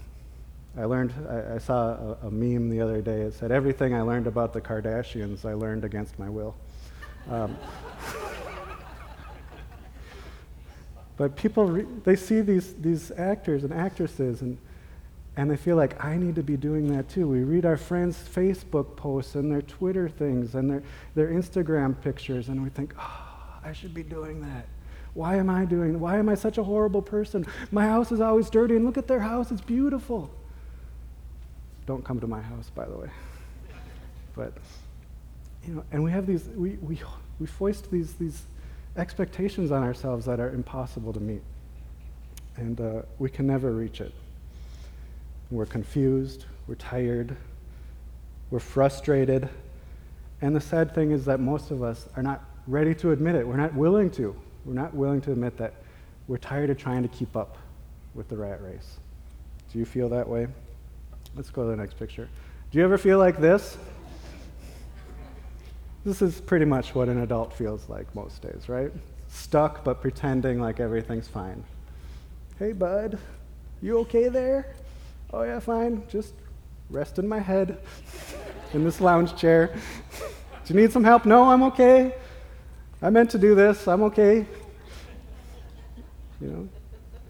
I 0.75 0.85
learned, 0.85 1.13
I, 1.29 1.53
I 1.53 1.57
saw 1.59 1.89
a, 1.89 2.17
a, 2.23 2.31
meme 2.31 2.71
the 2.71 2.81
other 2.81 2.99
day. 2.99 3.21
It 3.21 3.35
said, 3.35 3.51
Everything 3.51 3.93
I 3.93 4.01
learned 4.01 4.25
about 4.25 4.53
the 4.53 4.59
Kardashians, 4.59 5.45
I 5.45 5.53
learned 5.53 5.85
against 5.85 6.17
my 6.17 6.27
will. 6.27 6.55
Um, 7.29 7.55
But 11.17 11.38
people, 11.38 11.65
re- 11.65 11.85
they 12.03 12.17
see 12.17 12.41
these, 12.41 12.73
these 12.73 13.09
actors 13.11 13.63
and 13.63 13.73
actresses 13.73 14.41
and, 14.41 14.57
and 15.37 15.51
they 15.51 15.57
feel 15.57 15.75
like, 15.75 16.03
I 16.03 16.15
need 16.15 16.35
to 16.35 16.43
be 16.43 16.55
doing 16.55 16.87
that 16.95 17.09
too. 17.09 17.27
We 17.27 17.43
read 17.43 17.65
our 17.65 17.77
friends' 17.77 18.17
Facebook 18.17 18.95
posts 18.95 19.35
and 19.35 19.51
their 19.51 19.61
Twitter 19.61 20.07
things 20.07 20.55
and 20.55 20.69
their, 20.69 20.83
their 21.13 21.27
Instagram 21.27 21.99
pictures 22.01 22.47
and 22.47 22.63
we 22.63 22.69
think, 22.69 22.93
oh, 22.97 23.35
I 23.63 23.73
should 23.73 23.93
be 23.93 24.03
doing 24.03 24.41
that. 24.41 24.67
Why 25.13 25.37
am 25.37 25.49
I 25.49 25.65
doing 25.65 25.99
Why 25.99 26.17
am 26.17 26.29
I 26.29 26.35
such 26.35 26.57
a 26.57 26.63
horrible 26.63 27.01
person? 27.01 27.45
My 27.71 27.85
house 27.85 28.11
is 28.11 28.21
always 28.21 28.49
dirty 28.49 28.75
and 28.75 28.85
look 28.85 28.97
at 28.97 29.07
their 29.07 29.19
house, 29.19 29.51
it's 29.51 29.61
beautiful. 29.61 30.29
Don't 31.85 32.03
come 32.03 32.19
to 32.19 32.27
my 32.27 32.41
house, 32.41 32.69
by 32.73 32.85
the 32.85 32.95
way. 32.97 33.09
But, 34.35 34.53
you 35.65 35.75
know, 35.75 35.83
and 35.91 36.03
we 36.03 36.11
have 36.11 36.25
these, 36.25 36.47
we, 36.47 36.71
we, 36.81 36.99
we 37.39 37.45
foist 37.45 37.91
these, 37.91 38.13
these 38.15 38.43
expectations 38.97 39.71
on 39.71 39.83
ourselves 39.83 40.25
that 40.25 40.39
are 40.39 40.49
impossible 40.49 41.13
to 41.13 41.19
meet. 41.19 41.41
And 42.57 42.79
uh, 42.79 43.01
we 43.19 43.29
can 43.29 43.47
never 43.47 43.71
reach 43.71 44.01
it. 44.01 44.13
We're 45.51 45.65
confused, 45.65 46.45
we're 46.67 46.75
tired, 46.75 47.36
we're 48.49 48.60
frustrated. 48.60 49.47
And 50.41 50.55
the 50.55 50.62
sad 50.62 50.93
thing 50.93 51.12
is 51.12 51.25
that 51.25 51.39
most 51.39 51.71
of 51.71 51.84
us 51.84 52.08
are 52.15 52.23
not 52.23 52.43
ready 52.67 52.95
to 52.95 53.12
admit 53.12 53.36
it. 53.36 53.47
We're 53.47 53.58
not 53.58 53.73
willing 53.73 54.10
to. 54.12 54.36
We're 54.65 54.73
not 54.73 54.93
willing 54.93 55.21
to 55.21 55.31
admit 55.31 55.58
that 55.58 55.73
we're 56.27 56.38
tired 56.38 56.69
of 56.69 56.77
trying 56.77 57.03
to 57.03 57.10
keep 57.10 57.36
up 57.36 57.58
with 58.15 58.27
the 58.27 58.38
rat 58.38 58.62
race. 58.63 58.97
Do 59.71 59.79
you 59.79 59.86
feel 59.86 60.10
that 60.10 60.27
way? 60.27 60.47
Let's 61.36 61.49
go 61.49 61.63
to 61.63 61.69
the 61.69 61.75
next 61.75 61.99
picture. 61.99 62.27
Do 62.71 62.77
you 62.77 62.84
ever 62.84 62.97
feel 62.97 63.19
like 63.19 63.39
this? 63.39 63.77
This 66.03 66.21
is 66.21 66.39
pretty 66.41 66.65
much 66.65 66.95
what 66.95 67.10
an 67.10 67.21
adult 67.21 67.53
feels 67.53 67.89
like 67.89 68.13
most 68.15 68.41
days, 68.41 68.69
right? 68.69 68.91
Stuck, 69.27 69.84
but 69.84 70.01
pretending 70.01 70.60
like 70.60 70.79
everything's 70.79 71.27
fine. 71.27 71.63
Hey, 72.58 72.71
bud, 72.71 73.19
you 73.81 73.99
okay 73.99 74.29
there? 74.29 74.75
Oh, 75.35 75.43
yeah, 75.43 75.59
fine. 75.59 76.01
Just 76.07 76.33
resting 76.89 77.27
my 77.27 77.39
head 77.39 77.77
in 78.73 78.85
this 78.85 79.01
lounge 79.01 79.35
chair. 79.35 79.75
Do 80.63 80.73
you 80.73 80.79
need 80.79 80.93
some 80.93 81.03
help? 81.03 81.25
No, 81.25 81.43
I'm 81.43 81.61
okay. 81.63 82.15
I 83.01 83.09
meant 83.09 83.31
to 83.31 83.37
do 83.37 83.53
this. 83.53 83.85
I'm 83.85 84.01
okay. 84.03 84.45
You 86.39 86.47
know, 86.47 86.69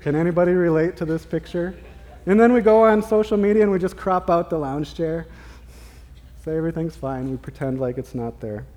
can 0.02 0.16
anybody 0.16 0.52
relate 0.52 0.96
to 0.98 1.06
this 1.06 1.26
picture? 1.26 1.76
And 2.28 2.40
then 2.40 2.54
we 2.54 2.62
go 2.62 2.84
on 2.84 3.02
social 3.02 3.38
media 3.38 3.64
and 3.64 3.72
we 3.72 3.80
just 3.80 3.98
crop 3.98 4.30
out 4.30 4.52
the 4.52 4.60
lounge 4.60 4.94
chair, 4.94 5.26
say 6.44 6.56
everything's 6.56 6.96
fine. 6.96 7.32
We 7.32 7.38
pretend 7.38 7.80
like 7.80 7.98
it's 7.98 8.14
not 8.14 8.40
there. 8.40 8.68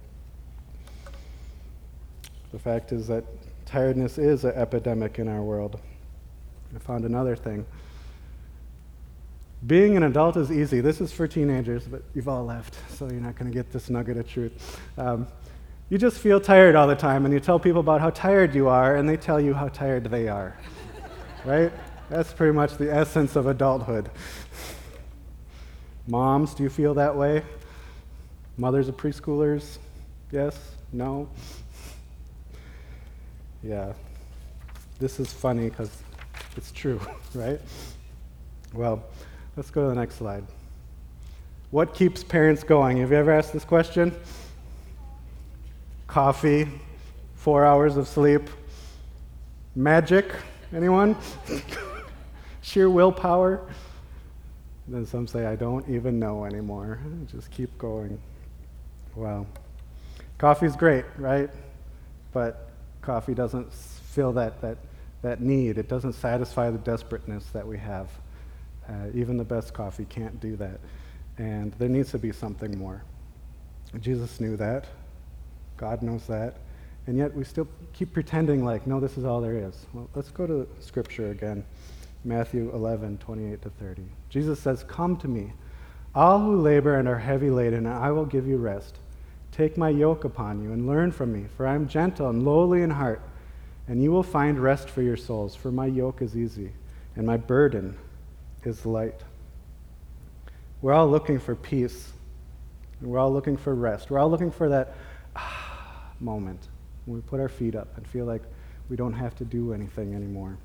The 2.52 2.58
fact 2.58 2.92
is 2.92 3.06
that 3.08 3.24
tiredness 3.66 4.16
is 4.16 4.44
an 4.44 4.54
epidemic 4.54 5.18
in 5.18 5.28
our 5.28 5.42
world. 5.42 5.78
I 6.74 6.78
found 6.78 7.04
another 7.04 7.36
thing. 7.36 7.66
Being 9.66 9.96
an 9.96 10.04
adult 10.04 10.36
is 10.36 10.52
easy. 10.52 10.80
This 10.80 11.00
is 11.00 11.10
for 11.10 11.26
teenagers, 11.26 11.84
but 11.84 12.02
you've 12.14 12.28
all 12.28 12.44
left, 12.44 12.76
so 12.96 13.06
you're 13.06 13.20
not 13.20 13.34
going 13.34 13.50
to 13.50 13.54
get 13.54 13.72
this 13.72 13.90
nugget 13.90 14.16
of 14.16 14.28
truth. 14.28 14.80
Um, 14.96 15.26
you 15.90 15.98
just 15.98 16.18
feel 16.18 16.40
tired 16.40 16.76
all 16.76 16.86
the 16.86 16.94
time, 16.94 17.24
and 17.24 17.34
you 17.34 17.40
tell 17.40 17.58
people 17.58 17.80
about 17.80 18.00
how 18.00 18.10
tired 18.10 18.54
you 18.54 18.68
are, 18.68 18.94
and 18.96 19.08
they 19.08 19.16
tell 19.16 19.40
you 19.40 19.54
how 19.54 19.68
tired 19.68 20.04
they 20.04 20.28
are. 20.28 20.56
right? 21.44 21.72
That's 22.08 22.32
pretty 22.32 22.52
much 22.52 22.76
the 22.76 22.92
essence 22.92 23.34
of 23.34 23.46
adulthood. 23.46 24.10
Moms, 26.06 26.54
do 26.54 26.62
you 26.62 26.70
feel 26.70 26.94
that 26.94 27.16
way? 27.16 27.42
Mothers 28.56 28.88
of 28.88 28.96
preschoolers? 28.96 29.78
Yes? 30.30 30.56
No? 30.92 31.28
Yeah. 33.62 33.92
This 35.00 35.18
is 35.18 35.32
funny 35.32 35.68
because 35.68 35.90
it's 36.56 36.70
true, 36.70 37.00
right? 37.34 37.60
Well, 38.72 39.04
let's 39.58 39.70
go 39.72 39.82
to 39.82 39.88
the 39.88 39.94
next 39.96 40.14
slide. 40.14 40.44
What 41.72 41.92
keeps 41.92 42.22
parents 42.22 42.62
going? 42.62 42.98
Have 42.98 43.10
you 43.10 43.16
ever 43.16 43.32
asked 43.32 43.52
this 43.52 43.64
question? 43.64 44.14
Coffee, 46.06 46.68
four 47.34 47.66
hours 47.66 47.96
of 47.96 48.06
sleep, 48.06 48.42
magic, 49.74 50.32
anyone? 50.72 51.16
Sheer 52.62 52.88
willpower? 52.88 53.68
Then 54.86 55.04
some 55.04 55.26
say, 55.26 55.44
I 55.44 55.56
don't 55.56 55.86
even 55.88 56.20
know 56.20 56.44
anymore. 56.44 57.00
Just 57.26 57.50
keep 57.50 57.76
going. 57.78 58.20
Well, 59.16 59.44
coffee's 60.38 60.76
great, 60.76 61.04
right? 61.16 61.50
But 62.32 62.70
coffee 63.02 63.34
doesn't 63.34 63.72
fill 63.74 64.32
that, 64.34 64.60
that, 64.60 64.78
that 65.22 65.40
need. 65.40 65.78
It 65.78 65.88
doesn't 65.88 66.12
satisfy 66.12 66.70
the 66.70 66.78
desperateness 66.78 67.46
that 67.46 67.66
we 67.66 67.76
have. 67.78 68.08
Uh, 68.88 69.08
even 69.14 69.36
the 69.36 69.44
best 69.44 69.74
coffee 69.74 70.06
can't 70.06 70.40
do 70.40 70.56
that. 70.56 70.80
And 71.36 71.72
there 71.74 71.88
needs 71.88 72.10
to 72.12 72.18
be 72.18 72.32
something 72.32 72.76
more. 72.78 73.02
Jesus 74.00 74.40
knew 74.40 74.56
that. 74.56 74.86
God 75.76 76.02
knows 76.02 76.26
that. 76.26 76.56
And 77.06 77.16
yet 77.16 77.34
we 77.34 77.44
still 77.44 77.68
keep 77.92 78.12
pretending 78.12 78.64
like, 78.64 78.86
no, 78.86 79.00
this 79.00 79.16
is 79.16 79.24
all 79.24 79.40
there 79.40 79.56
is. 79.56 79.86
Well, 79.92 80.10
let's 80.14 80.30
go 80.30 80.46
to 80.46 80.68
Scripture 80.80 81.30
again 81.30 81.64
Matthew 82.24 82.70
11, 82.74 83.18
28 83.18 83.62
to 83.62 83.70
30. 83.70 84.02
Jesus 84.28 84.60
says, 84.60 84.84
Come 84.84 85.16
to 85.18 85.28
me, 85.28 85.52
all 86.14 86.40
who 86.40 86.60
labor 86.60 86.96
and 86.98 87.06
are 87.06 87.18
heavy 87.18 87.48
laden, 87.48 87.86
and 87.86 87.94
I 87.94 88.10
will 88.10 88.26
give 88.26 88.46
you 88.46 88.56
rest. 88.56 88.98
Take 89.52 89.78
my 89.78 89.88
yoke 89.88 90.24
upon 90.24 90.62
you 90.62 90.72
and 90.72 90.86
learn 90.86 91.12
from 91.12 91.32
me, 91.32 91.46
for 91.56 91.66
I 91.66 91.74
am 91.74 91.88
gentle 91.88 92.28
and 92.28 92.44
lowly 92.44 92.82
in 92.82 92.90
heart, 92.90 93.22
and 93.86 94.02
you 94.02 94.10
will 94.10 94.24
find 94.24 94.58
rest 94.58 94.90
for 94.90 95.00
your 95.00 95.16
souls, 95.16 95.54
for 95.54 95.70
my 95.70 95.86
yoke 95.86 96.20
is 96.20 96.36
easy 96.36 96.72
and 97.18 97.26
my 97.26 97.36
burden 97.36 97.98
is 98.64 98.84
light. 98.84 99.22
We're 100.80 100.92
all 100.92 101.08
looking 101.08 101.38
for 101.38 101.54
peace. 101.54 102.12
We're 103.00 103.18
all 103.18 103.32
looking 103.32 103.56
for 103.56 103.74
rest. 103.74 104.10
We're 104.10 104.18
all 104.18 104.30
looking 104.30 104.50
for 104.50 104.68
that 104.68 104.94
ah, 105.36 106.10
moment 106.20 106.68
when 107.06 107.16
we 107.16 107.22
put 107.22 107.40
our 107.40 107.48
feet 107.48 107.74
up 107.74 107.96
and 107.96 108.06
feel 108.06 108.24
like 108.24 108.42
we 108.88 108.96
don't 108.96 109.12
have 109.12 109.34
to 109.36 109.44
do 109.44 109.72
anything 109.72 110.14
anymore. 110.14 110.56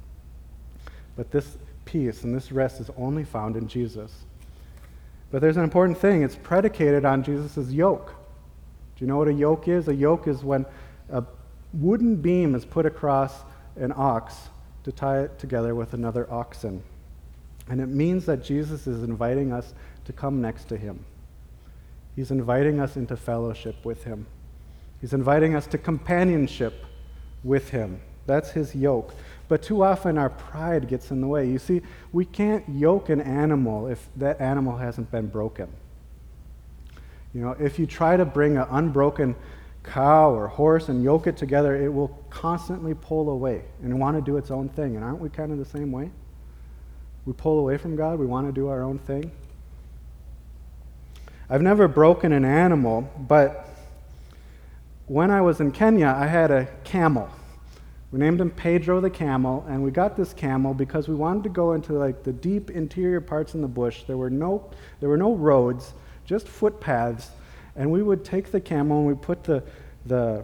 But 1.15 1.31
this 1.31 1.57
peace 1.85 2.23
and 2.23 2.33
this 2.33 2.51
rest 2.51 2.79
is 2.79 2.89
only 2.97 3.23
found 3.23 3.55
in 3.55 3.67
Jesus. 3.67 4.11
But 5.31 5.41
there's 5.41 5.57
an 5.57 5.63
important 5.63 5.97
thing 5.97 6.21
it's 6.21 6.35
predicated 6.35 7.05
on 7.05 7.23
Jesus' 7.23 7.71
yoke. 7.71 8.13
Do 8.95 9.05
you 9.05 9.07
know 9.07 9.17
what 9.17 9.27
a 9.27 9.33
yoke 9.33 9.67
is? 9.67 9.87
A 9.87 9.95
yoke 9.95 10.27
is 10.27 10.43
when 10.43 10.65
a 11.09 11.23
wooden 11.73 12.15
beam 12.15 12.55
is 12.55 12.65
put 12.65 12.85
across 12.85 13.41
an 13.75 13.93
ox 13.95 14.35
to 14.83 14.91
tie 14.91 15.21
it 15.21 15.39
together 15.39 15.73
with 15.73 15.93
another 15.93 16.31
oxen. 16.31 16.83
And 17.69 17.79
it 17.79 17.87
means 17.87 18.25
that 18.25 18.43
Jesus 18.43 18.87
is 18.87 19.03
inviting 19.03 19.51
us 19.53 19.73
to 20.05 20.13
come 20.13 20.41
next 20.41 20.65
to 20.69 20.77
him. 20.77 21.05
He's 22.15 22.31
inviting 22.31 22.79
us 22.79 22.95
into 22.95 23.17
fellowship 23.17 23.75
with 23.83 24.03
him. 24.03 24.27
He's 25.01 25.13
inviting 25.13 25.55
us 25.55 25.67
to 25.67 25.77
companionship 25.77 26.85
with 27.43 27.69
him. 27.69 27.99
That's 28.25 28.51
his 28.51 28.75
yoke. 28.75 29.13
But 29.47 29.61
too 29.61 29.83
often 29.83 30.17
our 30.17 30.29
pride 30.29 30.87
gets 30.87 31.11
in 31.11 31.21
the 31.21 31.27
way. 31.27 31.49
You 31.49 31.59
see, 31.59 31.81
we 32.11 32.25
can't 32.25 32.67
yoke 32.69 33.09
an 33.09 33.21
animal 33.21 33.87
if 33.87 34.07
that 34.17 34.39
animal 34.39 34.77
hasn't 34.77 35.11
been 35.11 35.27
broken. 35.27 35.67
You 37.33 37.41
know, 37.41 37.51
if 37.59 37.79
you 37.79 37.85
try 37.85 38.15
to 38.15 38.25
bring 38.25 38.57
an 38.57 38.67
unbroken 38.69 39.35
cow 39.83 40.31
or 40.31 40.47
horse 40.47 40.87
and 40.87 41.03
yoke 41.03 41.27
it 41.27 41.35
together, 41.35 41.75
it 41.75 41.91
will 41.93 42.09
constantly 42.29 42.93
pull 42.93 43.29
away 43.29 43.63
and 43.81 43.99
want 43.99 44.15
to 44.15 44.21
do 44.21 44.37
its 44.37 44.51
own 44.51 44.69
thing. 44.69 44.95
And 44.95 45.03
aren't 45.03 45.19
we 45.19 45.29
kind 45.29 45.51
of 45.51 45.57
the 45.57 45.65
same 45.65 45.91
way? 45.91 46.11
We 47.25 47.33
pull 47.33 47.59
away 47.59 47.77
from 47.77 47.95
God, 47.95 48.19
we 48.19 48.25
want 48.25 48.47
to 48.47 48.51
do 48.51 48.67
our 48.67 48.83
own 48.83 48.99
thing. 48.99 49.31
I've 51.49 51.61
never 51.61 51.87
broken 51.87 52.31
an 52.31 52.45
animal, 52.45 53.09
but 53.17 53.67
when 55.07 55.31
I 55.31 55.41
was 55.41 55.59
in 55.59 55.71
Kenya, 55.71 56.07
I 56.17 56.27
had 56.27 56.51
a 56.51 56.67
camel. 56.83 57.29
We 58.11 58.19
named 58.19 58.41
him 58.41 58.51
Pedro 58.51 59.01
the 59.01 59.09
camel, 59.09 59.65
and 59.67 59.83
we 59.83 59.91
got 59.91 60.15
this 60.15 60.33
camel 60.33 60.73
because 60.73 61.07
we 61.07 61.15
wanted 61.15 61.43
to 61.43 61.49
go 61.49 61.73
into 61.73 61.93
like 61.93 62.23
the 62.23 62.31
deep 62.31 62.69
interior 62.69 63.21
parts 63.21 63.55
in 63.55 63.61
the 63.61 63.67
bush. 63.67 64.03
There 64.03 64.17
were 64.17 64.29
no, 64.29 64.69
there 64.99 65.09
were 65.09 65.17
no 65.17 65.33
roads, 65.33 65.93
just 66.25 66.47
footpaths, 66.47 67.31
and 67.75 67.91
we 67.91 68.03
would 68.03 68.23
take 68.23 68.51
the 68.51 68.61
camel 68.61 68.99
and 68.99 69.07
we 69.07 69.15
put 69.15 69.43
the, 69.43 69.63
the 70.05 70.43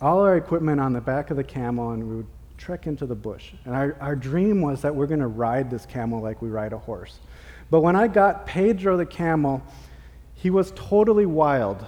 all 0.00 0.20
our 0.20 0.36
equipment 0.36 0.80
on 0.80 0.92
the 0.92 1.00
back 1.00 1.30
of 1.30 1.36
the 1.36 1.44
camel, 1.44 1.90
and 1.92 2.08
we 2.08 2.16
would 2.16 2.26
trek 2.58 2.86
into 2.86 3.06
the 3.06 3.14
bush. 3.14 3.52
And 3.64 3.74
our, 3.74 3.96
our 4.00 4.16
dream 4.16 4.60
was 4.60 4.82
that 4.82 4.94
we're 4.94 5.06
going 5.06 5.20
to 5.20 5.28
ride 5.28 5.70
this 5.70 5.86
camel 5.86 6.20
like 6.20 6.42
we 6.42 6.48
ride 6.48 6.72
a 6.72 6.78
horse. 6.78 7.18
But 7.70 7.80
when 7.80 7.96
I 7.96 8.08
got 8.08 8.46
Pedro 8.46 8.96
the 8.96 9.06
camel, 9.06 9.62
he 10.34 10.50
was 10.50 10.72
totally 10.74 11.26
wild. 11.26 11.84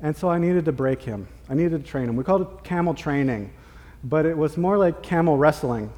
And 0.00 0.16
so 0.16 0.28
I 0.28 0.38
needed 0.38 0.64
to 0.64 0.72
break 0.72 1.02
him. 1.02 1.28
I 1.48 1.54
needed 1.54 1.84
to 1.84 1.90
train 1.90 2.08
him. 2.08 2.16
We 2.16 2.24
called 2.24 2.42
it 2.42 2.64
camel 2.64 2.94
training, 2.94 3.52
but 4.04 4.26
it 4.26 4.36
was 4.36 4.56
more 4.56 4.78
like 4.78 5.02
camel 5.02 5.36
wrestling. 5.36 5.92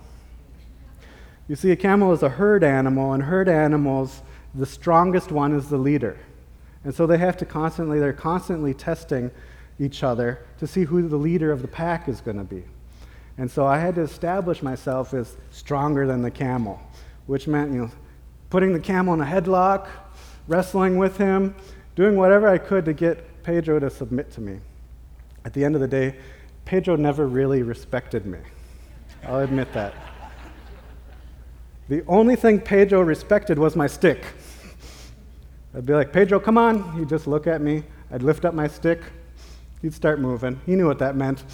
You 1.48 1.56
see, 1.56 1.70
a 1.70 1.76
camel 1.76 2.12
is 2.12 2.22
a 2.22 2.28
herd 2.28 2.64
animal, 2.64 3.12
and 3.12 3.22
herd 3.22 3.48
animals, 3.48 4.22
the 4.54 4.66
strongest 4.66 5.30
one 5.30 5.54
is 5.54 5.68
the 5.68 5.76
leader. 5.76 6.16
And 6.84 6.94
so 6.94 7.06
they 7.06 7.18
have 7.18 7.36
to 7.38 7.46
constantly, 7.46 7.98
they're 7.98 8.12
constantly 8.12 8.74
testing 8.74 9.30
each 9.78 10.02
other 10.02 10.40
to 10.58 10.66
see 10.66 10.84
who 10.84 11.08
the 11.08 11.16
leader 11.16 11.50
of 11.50 11.62
the 11.62 11.68
pack 11.68 12.08
is 12.08 12.20
going 12.20 12.36
to 12.36 12.44
be. 12.44 12.64
And 13.36 13.50
so 13.50 13.66
I 13.66 13.78
had 13.78 13.96
to 13.96 14.02
establish 14.02 14.62
myself 14.62 15.12
as 15.12 15.36
stronger 15.50 16.06
than 16.06 16.22
the 16.22 16.30
camel, 16.30 16.80
which 17.26 17.46
meant, 17.48 17.72
you 17.72 17.78
know, 17.78 17.90
putting 18.50 18.72
the 18.72 18.80
camel 18.80 19.14
in 19.14 19.20
a 19.20 19.24
headlock, 19.24 19.88
wrestling 20.46 20.98
with 20.98 21.16
him, 21.16 21.54
doing 21.96 22.16
whatever 22.16 22.48
I 22.48 22.58
could 22.58 22.84
to 22.84 22.92
get 22.92 23.42
Pedro 23.42 23.80
to 23.80 23.90
submit 23.90 24.30
to 24.32 24.40
me. 24.40 24.60
At 25.44 25.52
the 25.52 25.64
end 25.64 25.74
of 25.74 25.80
the 25.80 25.88
day, 25.88 26.16
Pedro 26.64 26.96
never 26.96 27.26
really 27.26 27.62
respected 27.62 28.24
me. 28.24 28.38
I'll 29.24 29.40
admit 29.40 29.72
that. 29.72 29.94
The 31.88 32.04
only 32.06 32.36
thing 32.36 32.60
Pedro 32.60 33.02
respected 33.02 33.58
was 33.58 33.76
my 33.76 33.86
stick. 33.86 34.24
I'd 35.74 35.84
be 35.84 35.92
like, 35.92 36.12
Pedro, 36.12 36.38
come 36.38 36.56
on. 36.56 36.92
He'd 36.98 37.08
just 37.08 37.26
look 37.26 37.46
at 37.46 37.60
me. 37.60 37.82
I'd 38.10 38.22
lift 38.22 38.44
up 38.44 38.54
my 38.54 38.68
stick. 38.68 39.02
He'd 39.82 39.92
start 39.92 40.20
moving. 40.20 40.60
He 40.64 40.76
knew 40.76 40.86
what 40.86 41.00
that 41.00 41.16
meant 41.16 41.44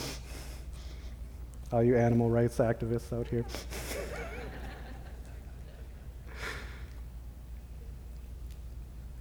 all 1.72 1.82
you 1.82 1.96
animal 1.96 2.28
rights 2.28 2.58
activists 2.58 3.12
out 3.12 3.26
here. 3.28 3.44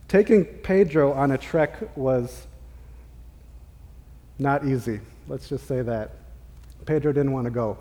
Taking 0.07 0.43
Pedro 0.43 1.13
on 1.13 1.31
a 1.31 1.37
trek 1.37 1.95
was 1.95 2.47
not 4.39 4.65
easy. 4.65 5.01
Let's 5.27 5.47
just 5.47 5.67
say 5.67 5.83
that. 5.83 6.15
Pedro 6.85 7.11
didn't 7.11 7.31
want 7.31 7.45
to 7.45 7.51
go. 7.51 7.77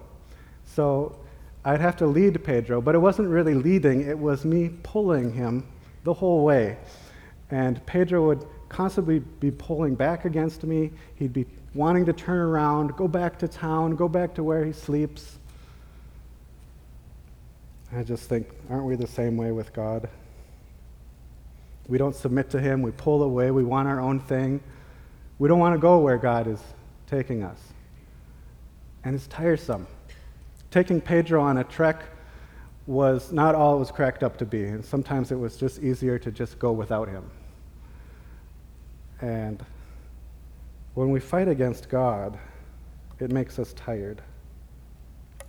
So 0.66 1.18
I'd 1.64 1.81
have 1.81 1.96
to 1.96 2.07
lead 2.07 2.44
Pedro, 2.44 2.83
but 2.83 2.94
it 2.94 2.98
wasn't 2.98 3.28
really 3.28 3.54
leading, 3.54 4.02
it 4.02 4.18
was 4.18 4.44
me 4.44 4.68
pulling 4.83 5.33
him 5.33 5.66
the 6.04 6.12
whole 6.12 6.44
way. 6.44 6.76
And 7.50 7.85
Pedro 7.87 8.26
would 8.26 8.46
constantly 8.68 9.18
be 9.18 9.50
pulling 9.50 9.94
back 9.94 10.24
against 10.24 10.64
me. 10.64 10.90
He'd 11.16 11.33
be 11.33 11.46
wanting 11.74 12.07
to 12.07 12.12
turn 12.12 12.38
around, 12.38 12.96
go 12.96 13.09
back 13.09 13.38
to 13.40 13.48
town, 13.48 13.96
go 13.96 14.09
back 14.09 14.35
to 14.35 14.42
where 14.42 14.64
he 14.64 14.72
sleeps. 14.72 15.38
I 17.94 18.02
just 18.02 18.28
think, 18.28 18.48
aren't 18.68 18.85
we 18.85 18.96
the 18.96 19.07
same 19.07 19.37
way 19.37 19.50
with 19.50 19.72
God? 19.72 20.09
We 21.88 21.96
don't 21.96 22.14
submit 22.14 22.50
to 22.50 22.61
Him. 22.61 22.83
We 22.83 22.90
pull 22.90 23.22
away. 23.22 23.50
We 23.50 23.64
want 23.64 23.88
our 23.88 23.98
own 23.98 24.20
thing. 24.20 24.61
We 25.38 25.48
don't 25.48 25.59
want 25.59 25.74
to 25.74 25.78
go 25.78 25.98
where 25.98 26.18
God 26.18 26.46
is 26.46 26.61
taking 27.07 27.42
us. 27.42 27.59
And 29.04 29.14
it's 29.14 29.26
tiresome. 29.26 29.87
Taking 30.70 31.00
Pedro 31.00 31.42
on 31.42 31.57
a 31.57 31.64
trek 31.64 32.02
was 32.87 33.33
not 33.33 33.54
all 33.54 33.76
it 33.76 33.78
was 33.78 33.90
cracked 33.90 34.22
up 34.22 34.37
to 34.38 34.44
be, 34.44 34.64
and 34.64 34.85
sometimes 34.85 35.33
it 35.33 35.38
was 35.38 35.57
just 35.57 35.83
easier 35.83 36.18
to 36.18 36.31
just 36.31 36.59
go 36.59 36.72
without 36.72 37.09
him. 37.09 37.31
And 39.20 39.64
when 40.94 41.11
we 41.11 41.20
fight 41.20 41.48
against 41.48 41.88
God, 41.88 42.38
it 43.20 43.31
makes 43.31 43.59
us 43.59 43.72
tired. 43.74 44.22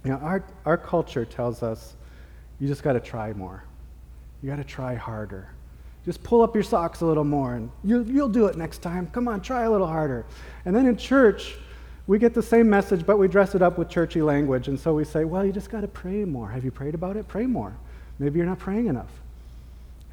Know, 0.03 0.15
our, 0.15 0.43
our 0.65 0.77
culture 0.77 1.25
tells 1.25 1.61
us 1.61 1.95
you 2.59 2.67
just 2.67 2.83
got 2.83 2.93
to 2.93 2.99
try 2.99 3.33
more. 3.33 3.63
You 4.41 4.49
got 4.49 4.57
to 4.57 4.63
try 4.63 4.95
harder. 4.95 5.49
Just 6.05 6.23
pull 6.23 6.41
up 6.41 6.55
your 6.55 6.63
socks 6.63 7.01
a 7.01 7.05
little 7.05 7.25
more 7.25 7.55
and 7.55 7.69
you, 7.83 8.03
you'll 8.03 8.29
do 8.29 8.47
it 8.47 8.55
next 8.57 8.81
time. 8.81 9.07
Come 9.07 9.27
on, 9.27 9.41
try 9.41 9.63
a 9.63 9.71
little 9.71 9.87
harder. 9.87 10.25
And 10.65 10.75
then 10.75 10.85
in 10.85 10.95
church, 10.97 11.57
we 12.07 12.17
get 12.17 12.33
the 12.33 12.41
same 12.41 12.69
message, 12.69 13.05
but 13.05 13.17
we 13.17 13.27
dress 13.27 13.53
it 13.53 13.61
up 13.61 13.77
with 13.77 13.89
churchy 13.89 14.21
language. 14.21 14.67
And 14.67 14.79
so 14.79 14.93
we 14.93 15.03
say, 15.03 15.25
well, 15.25 15.45
you 15.45 15.51
just 15.51 15.69
got 15.69 15.81
to 15.81 15.87
pray 15.87 16.25
more. 16.25 16.49
Have 16.49 16.63
you 16.63 16.71
prayed 16.71 16.95
about 16.95 17.17
it? 17.17 17.27
Pray 17.27 17.45
more. 17.45 17.75
Maybe 18.17 18.39
you're 18.39 18.47
not 18.47 18.59
praying 18.59 18.87
enough. 18.87 19.11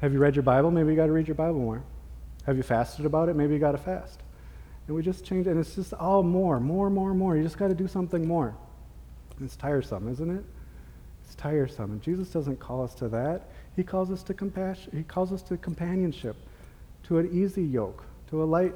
Have 0.01 0.13
you 0.13 0.19
read 0.19 0.35
your 0.35 0.43
Bible? 0.43 0.69
Maybe 0.69 0.91
you 0.91 0.95
got 0.95 1.07
to 1.07 1.11
read 1.11 1.27
your 1.27 1.35
Bible 1.35 1.59
more. 1.59 1.81
Have 2.47 2.55
you 2.55 2.63
fasted 2.63 3.05
about 3.05 3.27
it? 3.27 3.35
Maybe 3.35 3.53
you 3.53 3.59
got 3.59 3.73
to 3.73 3.77
fast. 3.77 4.21
And 4.87 4.95
we 4.95 5.03
just 5.03 5.25
change, 5.25 5.47
and 5.47 5.59
it's 5.59 5.75
just 5.75 5.93
all 5.93 6.23
more, 6.23 6.61
more, 6.61 6.89
more, 6.89 7.13
more. 7.13 7.35
You 7.35 7.43
just 7.43 7.57
got 7.57 7.67
to 7.67 7.75
do 7.75 7.89
something 7.89 8.25
more. 8.25 8.55
It's 9.43 9.57
tiresome, 9.57 10.07
isn't 10.07 10.29
it? 10.37 10.43
It's 11.25 11.35
tiresome. 11.35 11.91
And 11.91 12.01
Jesus 12.01 12.29
doesn't 12.29 12.57
call 12.57 12.83
us 12.83 12.95
to 12.95 13.09
that. 13.09 13.49
He 13.75 13.83
calls 13.83 14.09
us 14.11 14.23
to 14.23 14.33
compassion. 14.33 14.93
He 14.95 15.03
calls 15.03 15.33
us 15.33 15.41
to 15.43 15.57
companionship, 15.57 16.37
to 17.03 17.17
an 17.17 17.29
easy 17.33 17.63
yoke, 17.63 18.05
to 18.29 18.41
a 18.41 18.45
light 18.45 18.73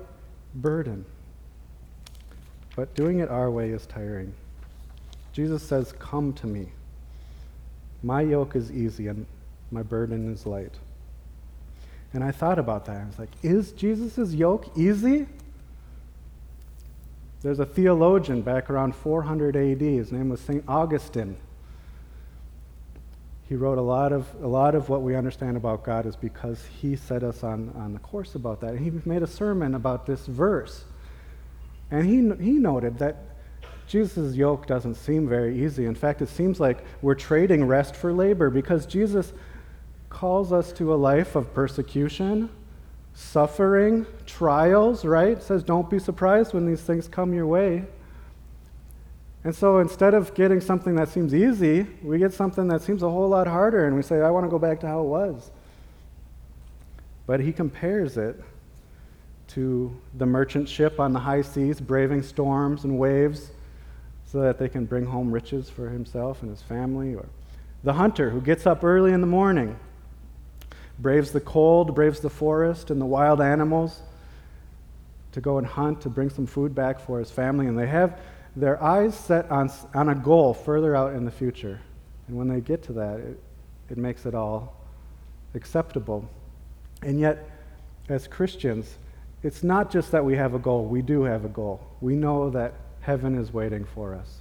burden. 0.55 1.05
But 2.75 2.93
doing 2.93 3.19
it 3.19 3.29
our 3.29 3.49
way 3.49 3.69
is 3.69 3.85
tiring. 3.85 4.33
Jesus 5.31 5.63
says, 5.63 5.93
Come 5.93 6.33
to 6.33 6.47
me. 6.47 6.67
My 8.03 8.21
yoke 8.21 8.57
is 8.57 8.69
easy 8.69 9.07
and 9.07 9.25
my 9.71 9.81
burden 9.81 10.31
is 10.31 10.45
light. 10.45 10.73
And 12.13 12.23
I 12.23 12.31
thought 12.31 12.59
about 12.59 12.85
that. 12.85 12.97
I 12.97 13.05
was 13.05 13.19
like, 13.19 13.29
Is 13.41 13.71
Jesus' 13.71 14.33
yoke 14.33 14.77
easy? 14.77 15.27
There's 17.41 17.59
a 17.59 17.65
theologian 17.65 18.41
back 18.41 18.69
around 18.69 18.95
400 18.95 19.55
AD. 19.55 19.81
His 19.81 20.11
name 20.11 20.29
was 20.29 20.39
St. 20.41 20.63
Augustine. 20.67 21.37
He 23.49 23.55
wrote 23.55 23.77
a 23.77 23.81
lot 23.81 24.13
of 24.13 24.27
a 24.41 24.47
lot 24.47 24.75
of 24.75 24.87
what 24.87 25.01
we 25.01 25.15
understand 25.15 25.57
about 25.57 25.83
God 25.83 26.05
is 26.05 26.15
because 26.15 26.63
he 26.81 26.95
set 26.95 27.23
us 27.23 27.43
on, 27.43 27.73
on 27.75 27.93
the 27.93 27.99
course 27.99 28.35
about 28.35 28.61
that. 28.61 28.75
And 28.75 28.79
he 28.79 28.91
made 29.09 29.23
a 29.23 29.27
sermon 29.27 29.75
about 29.75 30.05
this 30.05 30.25
verse. 30.25 30.85
And 31.89 32.05
he, 32.05 32.43
he 32.43 32.53
noted 32.53 32.99
that 32.99 33.17
Jesus' 33.87 34.35
yoke 34.35 34.67
doesn't 34.67 34.95
seem 34.95 35.27
very 35.27 35.65
easy. 35.65 35.85
In 35.85 35.95
fact, 35.95 36.21
it 36.21 36.29
seems 36.29 36.61
like 36.61 36.85
we're 37.01 37.15
trading 37.15 37.65
rest 37.65 37.93
for 37.93 38.13
labor 38.13 38.49
because 38.49 38.85
Jesus 38.85 39.33
calls 40.11 40.53
us 40.53 40.71
to 40.73 40.93
a 40.93 40.95
life 40.95 41.35
of 41.35 41.51
persecution, 41.53 42.49
suffering, 43.15 44.05
trials, 44.27 45.03
right? 45.03 45.41
Says, 45.41 45.63
don't 45.63 45.89
be 45.89 45.97
surprised 45.97 46.53
when 46.53 46.65
these 46.65 46.81
things 46.81 47.07
come 47.07 47.33
your 47.33 47.47
way. 47.47 47.85
And 49.43 49.55
so 49.55 49.79
instead 49.79 50.13
of 50.13 50.35
getting 50.35 50.61
something 50.61 50.93
that 50.95 51.09
seems 51.09 51.33
easy, 51.33 51.87
we 52.03 52.19
get 52.19 52.33
something 52.33 52.67
that 52.67 52.83
seems 52.83 53.01
a 53.01 53.09
whole 53.09 53.27
lot 53.27 53.47
harder, 53.47 53.87
and 53.87 53.95
we 53.95 54.03
say, 54.03 54.21
I 54.21 54.29
want 54.29 54.45
to 54.45 54.49
go 54.49 54.59
back 54.59 54.79
to 54.81 54.87
how 54.87 54.99
it 54.99 55.07
was. 55.07 55.49
But 57.25 57.39
he 57.39 57.51
compares 57.51 58.17
it 58.17 58.39
to 59.47 59.97
the 60.13 60.25
merchant 60.25 60.69
ship 60.69 60.99
on 60.99 61.13
the 61.13 61.19
high 61.19 61.41
seas, 61.41 61.81
braving 61.81 62.21
storms 62.21 62.83
and 62.83 62.99
waves 62.99 63.51
so 64.25 64.41
that 64.41 64.59
they 64.59 64.69
can 64.69 64.85
bring 64.85 65.05
home 65.05 65.31
riches 65.31 65.69
for 65.69 65.89
himself 65.89 66.41
and 66.41 66.51
his 66.51 66.61
family, 66.61 67.15
or 67.15 67.25
the 67.83 67.93
hunter 67.93 68.29
who 68.29 68.41
gets 68.41 68.67
up 68.67 68.83
early 68.83 69.11
in 69.11 69.21
the 69.21 69.27
morning, 69.27 69.77
braves 71.01 71.31
the 71.31 71.41
cold, 71.41 71.95
braves 71.95 72.19
the 72.19 72.29
forest 72.29 72.91
and 72.91 73.01
the 73.01 73.05
wild 73.05 73.41
animals 73.41 74.01
to 75.31 75.41
go 75.41 75.57
and 75.57 75.65
hunt 75.65 76.01
to 76.01 76.09
bring 76.09 76.29
some 76.29 76.45
food 76.45 76.75
back 76.75 76.99
for 76.99 77.19
his 77.19 77.31
family, 77.31 77.67
and 77.67 77.77
they 77.77 77.87
have 77.87 78.19
their 78.55 78.81
eyes 78.83 79.17
set 79.17 79.49
on, 79.49 79.71
on 79.93 80.09
a 80.09 80.15
goal 80.15 80.53
further 80.53 80.95
out 80.95 81.13
in 81.13 81.23
the 81.25 81.31
future. 81.31 81.79
And 82.27 82.37
when 82.37 82.47
they 82.47 82.59
get 82.59 82.83
to 82.83 82.93
that, 82.93 83.19
it, 83.19 83.39
it 83.89 83.97
makes 83.97 84.25
it 84.25 84.35
all 84.35 84.75
acceptable. 85.53 86.29
And 87.01 87.19
yet, 87.19 87.49
as 88.09 88.27
Christians, 88.27 88.97
it's 89.41 89.63
not 89.63 89.89
just 89.89 90.11
that 90.11 90.23
we 90.23 90.35
have 90.35 90.53
a 90.53 90.59
goal, 90.59 90.85
we 90.85 91.01
do 91.01 91.23
have 91.23 91.45
a 91.45 91.49
goal. 91.49 91.81
We 92.01 92.15
know 92.15 92.49
that 92.51 92.73
heaven 92.99 93.37
is 93.37 93.53
waiting 93.53 93.85
for 93.85 94.13
us. 94.13 94.37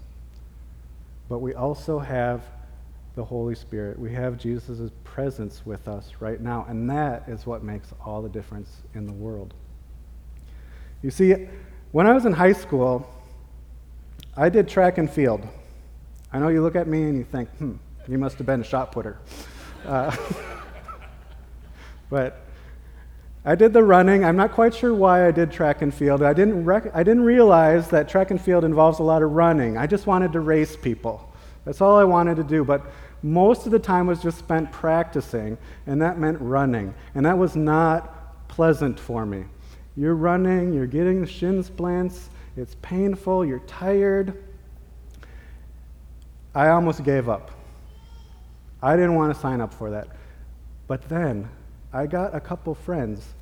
But 1.29 1.39
we 1.39 1.55
also 1.55 2.01
have 2.01 2.43
the 3.15 3.25
Holy 3.25 3.55
Spirit. 3.55 3.99
We 3.99 4.13
have 4.13 4.39
Jesus' 4.39 4.91
presence 5.05 5.67
with 5.67 5.89
us 5.89 6.13
right 6.21 6.41
now, 6.41 6.67
and 6.69 6.89
that 6.91 7.29
is 7.29 7.47
what 7.47 7.63
makes 7.63 7.89
all 8.05 8.23
the 8.23 8.29
difference 8.29 8.83
in 8.95 9.07
the 9.07 9.13
world. 9.13 9.55
You 11.03 11.11
see, 11.11 11.49
when 11.93 12.07
I 12.07 12.13
was 12.13 12.27
in 12.27 12.33
high 12.33 12.53
school, 12.53 13.09
I 14.37 14.49
did 14.49 14.69
track 14.69 14.99
and 14.99 15.11
field. 15.11 15.47
I 16.33 16.39
know 16.39 16.49
you 16.49 16.63
look 16.63 16.77
at 16.77 16.87
me 16.87 17.03
and 17.03 17.17
you 17.17 17.25
think, 17.25 17.49
hmm, 17.57 17.75
you 18.07 18.19
must 18.19 18.39
have 18.39 18.47
been 18.47 18.61
a 18.61 18.65
shot 18.65 18.93
putter. 18.93 19.19
Uh, 19.85 20.15
but 22.11 22.45
I 23.45 23.55
did 23.55 23.73
the 23.73 23.83
running. 23.83 24.25
I'm 24.25 24.37
not 24.37 24.53
quite 24.53 24.75
sure 24.75 24.95
why 24.95 25.27
I 25.27 25.31
did 25.31 25.51
track 25.51 25.83
and 25.83 25.93
field. 25.93 26.23
I 26.23 26.33
didn't, 26.33 26.65
rec- 26.65 26.95
I 26.95 27.03
didn't 27.03 27.25
realize 27.25 27.89
that 27.89 28.09
track 28.09 28.31
and 28.31 28.41
field 28.41 28.65
involves 28.65 28.99
a 28.99 29.03
lot 29.03 29.23
of 29.23 29.33
running. 29.33 29.77
I 29.79 29.87
just 29.87 30.07
wanted 30.07 30.33
to 30.33 30.41
race 30.41 30.77
people. 30.77 31.30
That's 31.65 31.81
all 31.81 31.97
I 31.97 32.05
wanted 32.05 32.37
to 32.37 32.45
do. 32.45 32.65
But 32.65 32.85
most 33.23 33.67
of 33.67 33.73
the 33.73 33.79
time 33.79 34.07
was 34.07 34.23
just 34.23 34.39
spent 34.39 34.73
practicing, 34.73 35.59
and 35.87 36.01
that 36.01 36.19
meant 36.19 36.39
running. 36.41 36.95
And 37.15 37.27
that 37.27 37.37
was 37.37 37.57
not 37.57 38.49
pleasant 38.49 38.99
for 38.99 39.27
me. 39.27 39.45
You're 39.97 40.15
running, 40.15 40.73
you're 40.73 40.87
getting 40.87 41.27
shin 41.27 41.63
splints, 41.63 42.31
it's 42.57 42.77
painful, 42.83 43.45
you're 43.45 43.61
tired. 43.61 44.43
I 46.55 46.69
almost 46.69 47.05
gave 47.05 47.29
up. 47.29 47.51
I 48.83 48.97
didn't 48.97 49.15
want 49.15 49.35
to 49.35 49.41
sign 49.41 49.61
up 49.61 49.75
for 49.75 49.91
that. 49.91 50.09
But 50.87 51.09
then 51.09 51.49
I 51.93 52.07
got 52.07 52.35
a 52.35 52.41
couple 52.41 52.75
friends, 52.75 53.35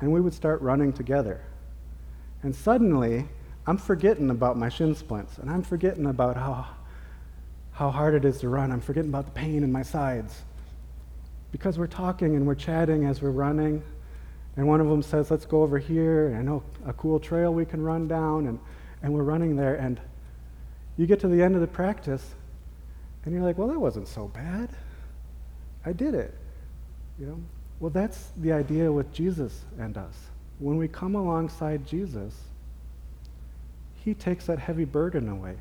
and 0.00 0.10
we 0.12 0.20
would 0.20 0.34
start 0.34 0.60
running 0.62 0.92
together. 0.92 1.40
And 2.42 2.54
suddenly, 2.54 3.28
I'm 3.66 3.76
forgetting 3.76 4.30
about 4.30 4.56
my 4.56 4.68
shin 4.68 4.94
splints, 4.94 5.38
and 5.38 5.50
I'm 5.50 5.62
forgetting 5.62 6.06
about 6.06 6.36
how, 6.36 6.66
how 7.78 7.92
hard 7.92 8.12
it 8.12 8.24
is 8.24 8.40
to 8.40 8.48
run. 8.48 8.72
I'm 8.72 8.80
forgetting 8.80 9.08
about 9.08 9.24
the 9.26 9.30
pain 9.30 9.62
in 9.62 9.70
my 9.70 9.82
sides. 9.82 10.42
Because 11.52 11.78
we're 11.78 11.86
talking 11.86 12.34
and 12.34 12.44
we're 12.44 12.56
chatting 12.56 13.04
as 13.04 13.22
we're 13.22 13.30
running, 13.30 13.84
and 14.56 14.66
one 14.66 14.80
of 14.80 14.88
them 14.88 15.00
says, 15.00 15.30
Let's 15.30 15.46
go 15.46 15.62
over 15.62 15.78
here, 15.78 16.26
and 16.26 16.36
I 16.36 16.42
know 16.42 16.64
a 16.84 16.92
cool 16.92 17.20
trail 17.20 17.54
we 17.54 17.64
can 17.64 17.80
run 17.80 18.08
down, 18.08 18.48
and, 18.48 18.58
and 19.04 19.14
we're 19.14 19.22
running 19.22 19.54
there, 19.54 19.76
and 19.76 20.00
you 20.96 21.06
get 21.06 21.20
to 21.20 21.28
the 21.28 21.40
end 21.40 21.54
of 21.54 21.60
the 21.60 21.68
practice, 21.68 22.34
and 23.24 23.32
you're 23.32 23.44
like, 23.44 23.56
Well, 23.56 23.68
that 23.68 23.78
wasn't 23.78 24.08
so 24.08 24.26
bad. 24.26 24.70
I 25.86 25.92
did 25.92 26.14
it. 26.14 26.34
You 27.16 27.26
know, 27.26 27.40
well, 27.78 27.90
that's 27.90 28.30
the 28.38 28.50
idea 28.50 28.90
with 28.90 29.12
Jesus 29.12 29.62
and 29.78 29.96
us. 29.96 30.14
When 30.58 30.78
we 30.78 30.88
come 30.88 31.14
alongside 31.14 31.86
Jesus, 31.86 32.34
he 34.04 34.14
takes 34.14 34.46
that 34.46 34.58
heavy 34.58 34.84
burden 34.84 35.28
away. 35.28 35.54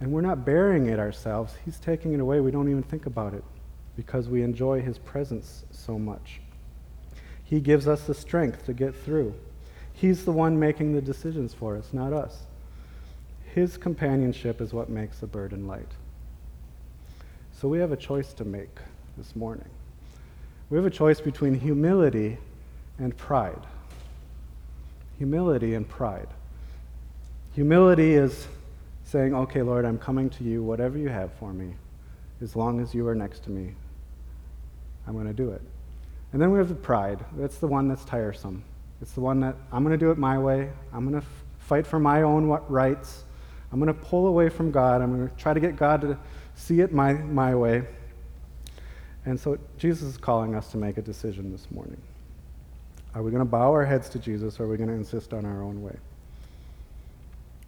And 0.00 0.10
we're 0.10 0.22
not 0.22 0.44
bearing 0.44 0.86
it 0.86 0.98
ourselves. 0.98 1.54
He's 1.64 1.78
taking 1.78 2.14
it 2.14 2.20
away. 2.20 2.40
We 2.40 2.50
don't 2.50 2.68
even 2.70 2.82
think 2.82 3.06
about 3.06 3.34
it 3.34 3.44
because 3.96 4.28
we 4.28 4.42
enjoy 4.42 4.80
his 4.80 4.98
presence 4.98 5.64
so 5.70 5.98
much. 5.98 6.40
He 7.44 7.60
gives 7.60 7.86
us 7.86 8.06
the 8.06 8.14
strength 8.14 8.64
to 8.66 8.72
get 8.72 8.94
through. 8.94 9.34
He's 9.92 10.24
the 10.24 10.32
one 10.32 10.58
making 10.58 10.94
the 10.94 11.02
decisions 11.02 11.52
for 11.52 11.76
us, 11.76 11.92
not 11.92 12.12
us. 12.12 12.38
His 13.54 13.76
companionship 13.76 14.60
is 14.60 14.72
what 14.72 14.88
makes 14.88 15.18
the 15.18 15.26
burden 15.26 15.66
light. 15.66 15.88
So 17.52 17.68
we 17.68 17.78
have 17.80 17.92
a 17.92 17.96
choice 17.96 18.32
to 18.34 18.44
make 18.44 18.78
this 19.18 19.36
morning. 19.36 19.68
We 20.70 20.78
have 20.78 20.86
a 20.86 20.90
choice 20.90 21.20
between 21.20 21.52
humility 21.52 22.38
and 22.98 23.14
pride. 23.14 23.66
Humility 25.18 25.74
and 25.74 25.86
pride. 25.86 26.28
Humility 27.54 28.14
is 28.14 28.46
saying, 29.10 29.34
Okay, 29.34 29.62
Lord, 29.62 29.84
I'm 29.84 29.98
coming 29.98 30.30
to 30.30 30.44
you, 30.44 30.62
whatever 30.62 30.96
you 30.96 31.08
have 31.08 31.32
for 31.34 31.52
me, 31.52 31.74
as 32.40 32.54
long 32.54 32.80
as 32.80 32.94
you 32.94 33.06
are 33.08 33.14
next 33.14 33.44
to 33.44 33.50
me, 33.50 33.74
I'm 35.06 35.14
going 35.14 35.26
to 35.26 35.32
do 35.32 35.50
it. 35.50 35.62
And 36.32 36.40
then 36.40 36.52
we 36.52 36.58
have 36.58 36.68
the 36.68 36.74
pride. 36.74 37.24
That's 37.36 37.58
the 37.58 37.66
one 37.66 37.88
that's 37.88 38.04
tiresome. 38.04 38.62
It's 39.02 39.12
the 39.12 39.20
one 39.20 39.40
that 39.40 39.56
I'm 39.72 39.82
going 39.82 39.98
to 39.98 40.04
do 40.04 40.10
it 40.10 40.18
my 40.18 40.38
way. 40.38 40.70
I'm 40.92 41.08
going 41.08 41.20
to 41.20 41.26
f- 41.26 41.44
fight 41.58 41.86
for 41.86 41.98
my 41.98 42.22
own 42.22 42.46
rights. 42.46 43.24
I'm 43.72 43.80
going 43.80 43.92
to 43.92 44.00
pull 44.00 44.26
away 44.26 44.48
from 44.48 44.70
God. 44.70 45.02
I'm 45.02 45.16
going 45.16 45.28
to 45.28 45.34
try 45.36 45.54
to 45.54 45.60
get 45.60 45.76
God 45.76 46.02
to 46.02 46.18
see 46.54 46.80
it 46.80 46.92
my, 46.92 47.14
my 47.14 47.54
way. 47.54 47.82
And 49.24 49.38
so 49.38 49.58
Jesus 49.76 50.08
is 50.08 50.16
calling 50.16 50.54
us 50.54 50.70
to 50.72 50.76
make 50.76 50.98
a 50.98 51.02
decision 51.02 51.50
this 51.50 51.70
morning. 51.70 52.00
Are 53.14 53.22
we 53.22 53.30
going 53.30 53.40
to 53.40 53.50
bow 53.50 53.72
our 53.72 53.84
heads 53.84 54.08
to 54.10 54.18
Jesus 54.18 54.60
or 54.60 54.64
are 54.64 54.68
we 54.68 54.76
going 54.76 54.88
to 54.88 54.94
insist 54.94 55.32
on 55.32 55.44
our 55.44 55.62
own 55.62 55.82
way? 55.82 55.96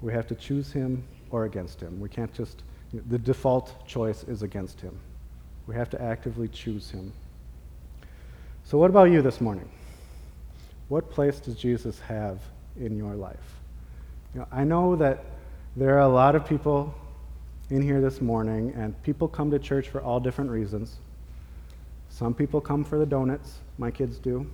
We 0.00 0.12
have 0.12 0.26
to 0.28 0.34
choose 0.34 0.70
him 0.70 1.04
or 1.32 1.46
against 1.46 1.80
him. 1.80 1.98
We 1.98 2.08
can't 2.08 2.32
just, 2.32 2.62
the 2.92 3.18
default 3.18 3.86
choice 3.88 4.22
is 4.24 4.42
against 4.42 4.80
him. 4.80 4.96
We 5.66 5.74
have 5.74 5.90
to 5.90 6.00
actively 6.00 6.46
choose 6.48 6.90
him. 6.90 7.12
So, 8.64 8.78
what 8.78 8.90
about 8.90 9.10
you 9.10 9.22
this 9.22 9.40
morning? 9.40 9.68
What 10.88 11.10
place 11.10 11.40
does 11.40 11.56
Jesus 11.56 11.98
have 12.00 12.38
in 12.78 12.96
your 12.96 13.14
life? 13.14 13.36
You 14.34 14.40
know, 14.40 14.46
I 14.52 14.64
know 14.64 14.94
that 14.96 15.24
there 15.74 15.96
are 15.96 16.00
a 16.00 16.08
lot 16.08 16.36
of 16.36 16.46
people 16.46 16.94
in 17.70 17.80
here 17.80 18.00
this 18.00 18.20
morning, 18.20 18.72
and 18.76 19.00
people 19.02 19.26
come 19.26 19.50
to 19.50 19.58
church 19.58 19.88
for 19.88 20.02
all 20.02 20.20
different 20.20 20.50
reasons. 20.50 20.96
Some 22.10 22.34
people 22.34 22.60
come 22.60 22.84
for 22.84 22.98
the 22.98 23.06
donuts, 23.06 23.58
my 23.78 23.90
kids 23.90 24.18
do. 24.18 24.46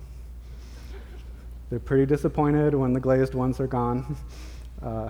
They're 1.69 1.79
pretty 1.79 2.05
disappointed 2.05 2.73
when 2.73 2.93
the 2.93 2.99
glazed 2.99 3.33
ones 3.33 3.59
are 3.59 3.67
gone. 3.67 4.15
Uh, 4.81 5.09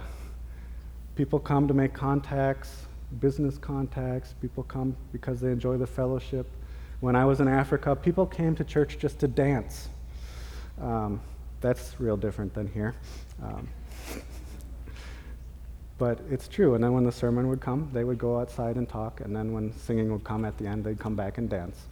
people 1.20 1.38
come 1.38 1.68
to 1.68 1.74
make 1.74 1.94
contacts, 1.94 2.88
business 3.20 3.58
contacts. 3.58 4.36
People 4.42 4.64
come 4.64 4.96
because 5.12 5.42
they 5.42 5.52
enjoy 5.52 5.76
the 5.76 5.86
fellowship. 5.86 6.50
When 7.02 7.14
I 7.14 7.26
was 7.26 7.42
in 7.42 7.50
Africa, 7.50 7.94
people 7.94 8.26
came 8.26 8.56
to 8.56 8.64
church 8.64 8.98
just 8.98 9.20
to 9.20 9.28
dance. 9.28 9.90
Um, 10.82 11.20
that's 11.60 12.00
real 12.00 12.16
different 12.16 12.54
than 12.54 12.68
here. 12.68 12.96
Um, 13.44 13.68
but 15.98 16.22
it's 16.32 16.48
true. 16.48 16.76
And 16.76 16.82
then 16.82 16.94
when 16.94 17.04
the 17.04 17.12
sermon 17.12 17.50
would 17.50 17.60
come, 17.60 17.90
they 17.92 18.06
would 18.06 18.18
go 18.18 18.40
outside 18.40 18.78
and 18.78 18.88
talk. 18.88 19.20
And 19.20 19.36
then 19.36 19.52
when 19.52 19.74
singing 19.74 20.14
would 20.14 20.24
come 20.24 20.46
at 20.46 20.58
the 20.58 20.68
end, 20.68 20.86
they'd 20.86 21.00
come 21.00 21.18
back 21.18 21.38
and 21.38 21.50
dance. 21.50 21.88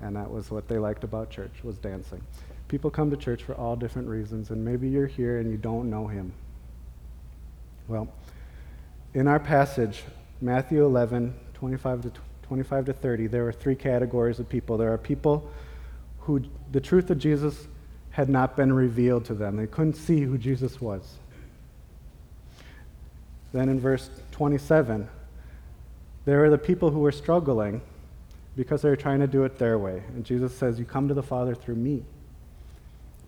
And 0.00 0.16
that 0.16 0.30
was 0.30 0.50
what 0.50 0.68
they 0.68 0.78
liked 0.78 1.04
about 1.04 1.28
church, 1.28 1.52
was 1.62 1.76
dancing. 1.76 2.22
People 2.68 2.88
come 2.88 3.10
to 3.10 3.16
church 3.18 3.42
for 3.42 3.54
all 3.56 3.76
different 3.76 4.08
reasons. 4.08 4.48
And 4.48 4.64
maybe 4.64 4.88
you're 4.88 5.06
here 5.06 5.38
and 5.38 5.50
you 5.50 5.58
don't 5.58 5.90
know 5.90 6.06
him. 6.06 6.32
Well, 7.88 8.08
in 9.14 9.26
our 9.26 9.40
passage, 9.40 10.02
Matthew 10.40 10.84
11, 10.84 11.34
25 11.54 12.02
to, 12.02 12.12
25 12.42 12.86
to 12.86 12.92
30, 12.92 13.26
there 13.26 13.46
are 13.46 13.52
three 13.52 13.74
categories 13.74 14.38
of 14.38 14.48
people. 14.48 14.76
There 14.76 14.92
are 14.92 14.98
people 14.98 15.50
who 16.20 16.42
the 16.70 16.80
truth 16.80 17.10
of 17.10 17.18
Jesus 17.18 17.66
had 18.10 18.28
not 18.28 18.56
been 18.56 18.72
revealed 18.72 19.24
to 19.26 19.34
them, 19.34 19.56
they 19.56 19.66
couldn't 19.66 19.94
see 19.94 20.22
who 20.22 20.36
Jesus 20.36 20.80
was. 20.80 21.16
Then 23.52 23.68
in 23.68 23.80
verse 23.80 24.10
27, 24.32 25.08
there 26.24 26.44
are 26.44 26.50
the 26.50 26.58
people 26.58 26.90
who 26.90 27.00
were 27.00 27.12
struggling 27.12 27.80
because 28.56 28.82
they 28.82 28.88
were 28.88 28.96
trying 28.96 29.20
to 29.20 29.26
do 29.26 29.44
it 29.44 29.58
their 29.58 29.78
way. 29.78 30.02
And 30.08 30.24
Jesus 30.24 30.54
says, 30.54 30.78
You 30.78 30.84
come 30.84 31.08
to 31.08 31.14
the 31.14 31.22
Father 31.22 31.54
through 31.54 31.76
me. 31.76 32.04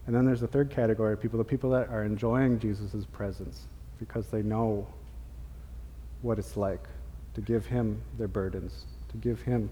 And 0.07 0.15
then 0.15 0.25
there's 0.25 0.41
the 0.41 0.49
third 0.49 0.71
category 0.71 1.13
of 1.13 1.21
people, 1.21 1.39
the 1.39 1.45
people 1.45 1.71
that 1.71 1.89
are 1.89 2.05
enjoying 2.05 2.59
Jesus' 2.59 3.05
presence 3.13 3.67
because 3.99 4.27
they 4.29 4.43
know 4.43 4.87
what 6.23 6.39
it's 6.39 6.57
like 6.57 6.85
to 7.35 7.41
give 7.41 7.67
him 7.67 8.01
their 8.19 8.29
burdens, 8.29 8.87
to 9.11 9.17
give 9.19 9.43
him 9.43 9.71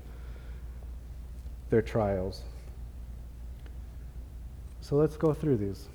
their 1.70 1.82
trials. 1.82 2.42
So 4.80 4.96
let's 4.96 5.16
go 5.16 5.32
through 5.32 5.58
these. 5.58 5.86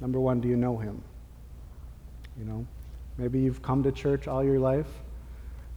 Number 0.00 0.20
one, 0.20 0.40
do 0.40 0.48
you 0.48 0.56
know 0.56 0.76
him? 0.76 1.00
You 2.38 2.44
know, 2.44 2.66
maybe 3.16 3.38
you've 3.40 3.62
come 3.62 3.82
to 3.82 3.92
church 3.92 4.28
all 4.28 4.44
your 4.44 4.58
life. 4.58 4.88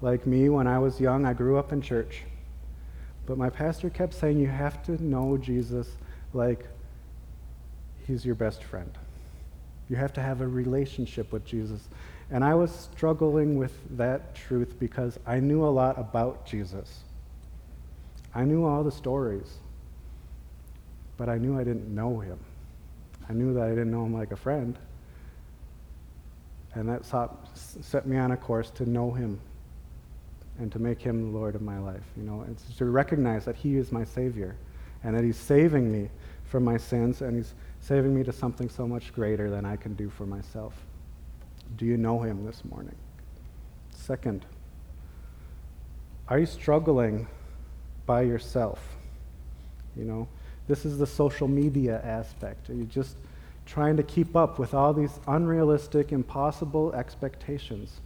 Like 0.02 0.26
me, 0.26 0.50
when 0.50 0.68
I 0.68 0.80
was 0.80 1.00
young, 1.00 1.26
I 1.26 1.34
grew 1.34 1.58
up 1.58 1.72
in 1.72 1.82
church. 1.82 2.24
But 3.26 3.38
my 3.38 3.50
pastor 3.50 3.90
kept 3.90 4.14
saying 4.14 4.40
you 4.40 4.48
have 4.48 4.82
to 4.84 5.02
know 5.04 5.38
Jesus 5.38 5.88
like 6.34 6.66
he's 8.08 8.26
your 8.26 8.36
best 8.36 8.64
friend. 8.64 8.92
You 9.90 9.96
have 9.98 10.14
to 10.14 10.22
have 10.22 10.42
a 10.42 10.48
relationship 10.48 11.32
with 11.32 11.46
Jesus. 11.46 11.88
And 12.32 12.44
I 12.44 12.54
was 12.54 12.72
struggling 12.72 13.58
with 13.58 13.74
that 13.98 14.36
truth 14.36 14.80
because 14.80 15.18
I 15.26 15.40
knew 15.40 15.66
a 15.66 15.70
lot 15.70 15.98
about 15.98 16.46
Jesus. 16.46 17.00
I 18.36 18.44
knew 18.44 18.66
all 18.66 18.84
the 18.84 18.92
stories, 18.92 19.52
but 21.18 21.28
I 21.28 21.38
knew 21.38 21.60
I 21.60 21.64
didn't 21.64 21.94
know 21.94 22.20
him. 22.20 22.40
I 23.28 23.34
knew 23.34 23.54
that 23.56 23.64
I 23.64 23.70
didn't 23.70 23.92
know 23.92 24.06
him 24.06 24.14
like 24.14 24.32
a 24.32 24.36
friend. 24.36 24.78
And 26.76 26.88
that 26.88 27.04
set 27.56 28.06
me 28.06 28.18
on 28.18 28.32
a 28.32 28.38
course 28.38 28.70
to 28.72 28.88
know 28.88 29.12
him 29.12 29.40
and 30.60 30.72
to 30.72 30.78
make 30.78 31.02
him 31.02 31.32
the 31.32 31.38
Lord 31.38 31.56
of 31.56 31.62
my 31.62 31.80
life. 31.80 32.04
You 32.16 32.24
know, 32.24 32.46
to 32.78 32.86
recognize 32.86 33.46
that 33.46 33.56
he 33.56 33.78
is 33.78 33.92
my 33.92 34.04
Savior 34.04 34.56
and 35.04 35.16
that 35.16 35.24
he's 35.24 35.38
saving 35.38 35.92
me 35.92 36.10
from 36.44 36.64
my 36.64 36.78
sins 36.78 37.22
and 37.22 37.38
he's 37.38 37.54
saving 37.82 38.14
me 38.14 38.24
to 38.24 38.32
something 38.32 38.70
so 38.70 38.88
much 38.88 39.14
greater 39.14 39.50
than 39.50 39.66
I 39.66 39.78
can 39.78 39.96
do 39.96 40.10
for 40.10 40.26
myself. 40.28 40.74
Do 41.78 41.86
you 41.86 41.98
know 41.98 42.20
him 42.20 42.46
this 42.46 42.64
morning? 42.66 42.96
Second, 43.92 44.46
are 46.28 46.40
you 46.40 46.46
struggling 46.46 47.28
by 48.06 48.22
yourself? 48.22 48.80
You 49.96 50.06
know, 50.06 50.28
this 50.68 50.86
is 50.86 50.98
the 50.98 51.08
social 51.08 51.48
media 51.48 52.02
aspect. 52.04 52.70
Are 52.70 52.74
you 52.74 52.86
just 52.86 53.18
trying 53.66 53.98
to 53.98 54.04
keep 54.04 54.36
up 54.36 54.60
with 54.60 54.74
all 54.74 54.94
these 54.94 55.20
unrealistic, 55.28 56.12
impossible 56.12 56.94
expectations? 56.94 58.02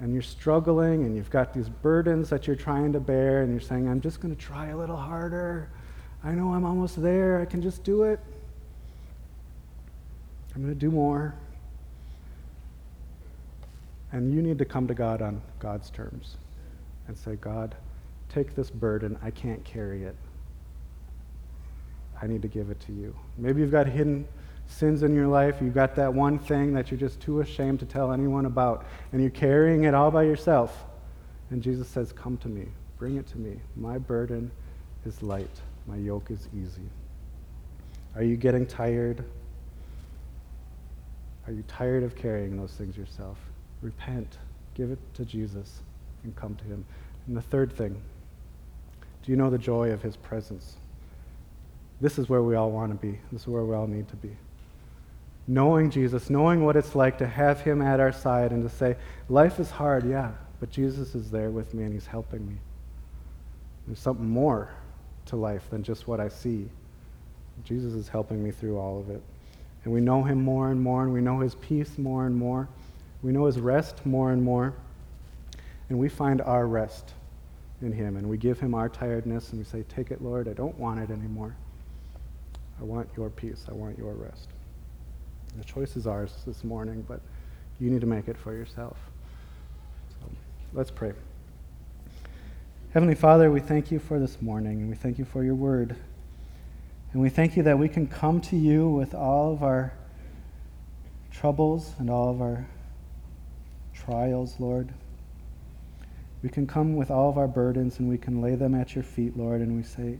And 0.00 0.12
you're 0.12 0.22
struggling 0.22 1.04
and 1.04 1.14
you've 1.14 1.30
got 1.30 1.52
these 1.52 1.68
burdens 1.68 2.30
that 2.30 2.46
you're 2.46 2.56
trying 2.56 2.92
to 2.94 3.00
bear, 3.00 3.42
and 3.42 3.52
you're 3.52 3.60
saying, 3.60 3.88
I'm 3.88 4.00
just 4.00 4.20
going 4.20 4.34
to 4.34 4.40
try 4.40 4.68
a 4.68 4.76
little 4.76 4.96
harder. 4.96 5.68
I 6.24 6.32
know 6.32 6.54
I'm 6.54 6.64
almost 6.64 7.00
there. 7.00 7.40
I 7.40 7.44
can 7.44 7.60
just 7.60 7.84
do 7.84 8.04
it. 8.04 8.18
I'm 10.54 10.62
going 10.62 10.74
to 10.74 10.78
do 10.78 10.90
more. 10.90 11.34
And 14.12 14.34
you 14.34 14.42
need 14.42 14.58
to 14.58 14.64
come 14.64 14.86
to 14.88 14.94
God 14.94 15.22
on 15.22 15.40
God's 15.58 15.90
terms 15.90 16.36
and 17.06 17.16
say, 17.16 17.36
God, 17.36 17.74
take 18.28 18.54
this 18.54 18.70
burden. 18.70 19.18
I 19.22 19.30
can't 19.30 19.64
carry 19.64 20.04
it. 20.04 20.16
I 22.20 22.26
need 22.26 22.42
to 22.42 22.48
give 22.48 22.70
it 22.70 22.80
to 22.80 22.92
you. 22.92 23.14
Maybe 23.38 23.60
you've 23.60 23.70
got 23.70 23.86
hidden 23.86 24.26
sins 24.66 25.02
in 25.02 25.14
your 25.14 25.26
life. 25.26 25.56
You've 25.60 25.74
got 25.74 25.94
that 25.96 26.12
one 26.12 26.38
thing 26.38 26.72
that 26.74 26.90
you're 26.90 27.00
just 27.00 27.20
too 27.20 27.40
ashamed 27.40 27.80
to 27.80 27.86
tell 27.86 28.12
anyone 28.12 28.46
about, 28.46 28.86
and 29.12 29.20
you're 29.20 29.30
carrying 29.30 29.84
it 29.84 29.94
all 29.94 30.10
by 30.10 30.22
yourself. 30.22 30.84
And 31.50 31.62
Jesus 31.62 31.88
says, 31.88 32.12
Come 32.12 32.36
to 32.38 32.48
me. 32.48 32.66
Bring 32.98 33.16
it 33.16 33.26
to 33.28 33.38
me. 33.38 33.58
My 33.76 33.98
burden 33.98 34.50
is 35.06 35.22
light, 35.22 35.60
my 35.86 35.96
yoke 35.96 36.30
is 36.30 36.48
easy. 36.54 36.88
Are 38.14 38.22
you 38.22 38.36
getting 38.36 38.66
tired? 38.66 39.24
Are 41.46 41.52
you 41.52 41.64
tired 41.66 42.02
of 42.02 42.14
carrying 42.14 42.56
those 42.56 42.72
things 42.72 42.96
yourself? 42.96 43.38
Repent, 43.82 44.38
give 44.74 44.90
it 44.90 44.98
to 45.14 45.24
Jesus, 45.24 45.80
and 46.24 46.34
come 46.36 46.54
to 46.56 46.64
Him. 46.64 46.84
And 47.26 47.36
the 47.36 47.42
third 47.42 47.72
thing, 47.72 48.00
do 49.22 49.30
you 49.30 49.36
know 49.36 49.50
the 49.50 49.58
joy 49.58 49.90
of 49.90 50.02
His 50.02 50.16
presence? 50.16 50.76
This 52.00 52.18
is 52.18 52.28
where 52.28 52.42
we 52.42 52.54
all 52.54 52.70
want 52.70 52.92
to 52.92 53.06
be. 53.06 53.18
This 53.30 53.42
is 53.42 53.48
where 53.48 53.64
we 53.64 53.74
all 53.74 53.86
need 53.86 54.08
to 54.08 54.16
be. 54.16 54.36
Knowing 55.46 55.90
Jesus, 55.90 56.30
knowing 56.30 56.64
what 56.64 56.76
it's 56.76 56.94
like 56.94 57.18
to 57.18 57.26
have 57.26 57.60
Him 57.60 57.82
at 57.82 58.00
our 58.00 58.12
side 58.12 58.52
and 58.52 58.62
to 58.62 58.74
say, 58.74 58.96
life 59.28 59.58
is 59.60 59.70
hard, 59.70 60.08
yeah, 60.08 60.30
but 60.60 60.70
Jesus 60.70 61.14
is 61.14 61.30
there 61.30 61.50
with 61.50 61.74
me 61.74 61.84
and 61.84 61.92
He's 61.92 62.06
helping 62.06 62.46
me. 62.46 62.56
There's 63.86 63.98
something 63.98 64.28
more 64.28 64.70
to 65.26 65.36
life 65.36 65.68
than 65.70 65.82
just 65.82 66.06
what 66.06 66.20
I 66.20 66.28
see. 66.28 66.68
Jesus 67.64 67.92
is 67.92 68.08
helping 68.08 68.42
me 68.42 68.50
through 68.50 68.78
all 68.78 68.98
of 69.00 69.10
it. 69.10 69.22
And 69.84 69.92
we 69.92 70.00
know 70.00 70.22
Him 70.22 70.42
more 70.42 70.70
and 70.70 70.80
more, 70.80 71.02
and 71.02 71.12
we 71.12 71.20
know 71.20 71.40
His 71.40 71.54
peace 71.56 71.98
more 71.98 72.26
and 72.26 72.36
more. 72.36 72.68
We 73.22 73.32
know 73.32 73.44
his 73.46 73.60
rest 73.60 74.04
more 74.06 74.32
and 74.32 74.42
more, 74.42 74.74
and 75.88 75.98
we 75.98 76.08
find 76.08 76.40
our 76.40 76.66
rest 76.66 77.12
in 77.82 77.92
him, 77.92 78.16
and 78.16 78.28
we 78.28 78.36
give 78.36 78.60
him 78.60 78.74
our 78.74 78.88
tiredness, 78.88 79.50
and 79.50 79.58
we 79.58 79.64
say, 79.64 79.84
Take 79.88 80.10
it, 80.10 80.22
Lord, 80.22 80.48
I 80.48 80.52
don't 80.52 80.78
want 80.78 81.00
it 81.00 81.10
anymore. 81.10 81.54
I 82.80 82.84
want 82.84 83.08
your 83.16 83.28
peace, 83.28 83.66
I 83.68 83.72
want 83.72 83.98
your 83.98 84.14
rest. 84.14 84.48
The 85.58 85.64
choice 85.64 85.96
is 85.96 86.06
ours 86.06 86.32
this 86.46 86.64
morning, 86.64 87.04
but 87.06 87.20
you 87.78 87.90
need 87.90 88.00
to 88.00 88.06
make 88.06 88.28
it 88.28 88.38
for 88.38 88.54
yourself. 88.54 88.96
So 90.20 90.30
let's 90.72 90.90
pray. 90.90 91.12
Heavenly 92.92 93.14
Father, 93.14 93.50
we 93.50 93.60
thank 93.60 93.90
you 93.90 93.98
for 93.98 94.18
this 94.18 94.40
morning, 94.40 94.80
and 94.80 94.88
we 94.88 94.96
thank 94.96 95.18
you 95.18 95.24
for 95.24 95.44
your 95.44 95.54
word. 95.54 95.96
And 97.12 97.20
we 97.20 97.28
thank 97.28 97.56
you 97.56 97.62
that 97.64 97.78
we 97.78 97.88
can 97.88 98.06
come 98.06 98.40
to 98.42 98.56
you 98.56 98.88
with 98.88 99.14
all 99.14 99.52
of 99.52 99.62
our 99.62 99.92
troubles 101.32 101.94
and 101.98 102.08
all 102.08 102.30
of 102.30 102.40
our 102.40 102.66
trials, 104.04 104.56
Lord. 104.58 104.92
We 106.42 106.48
can 106.48 106.66
come 106.66 106.96
with 106.96 107.10
all 107.10 107.28
of 107.28 107.36
our 107.36 107.48
burdens 107.48 107.98
and 107.98 108.08
we 108.08 108.16
can 108.16 108.40
lay 108.40 108.54
them 108.54 108.74
at 108.74 108.94
your 108.94 109.04
feet, 109.04 109.36
Lord, 109.36 109.60
and 109.60 109.76
we 109.76 109.82
say, 109.82 110.18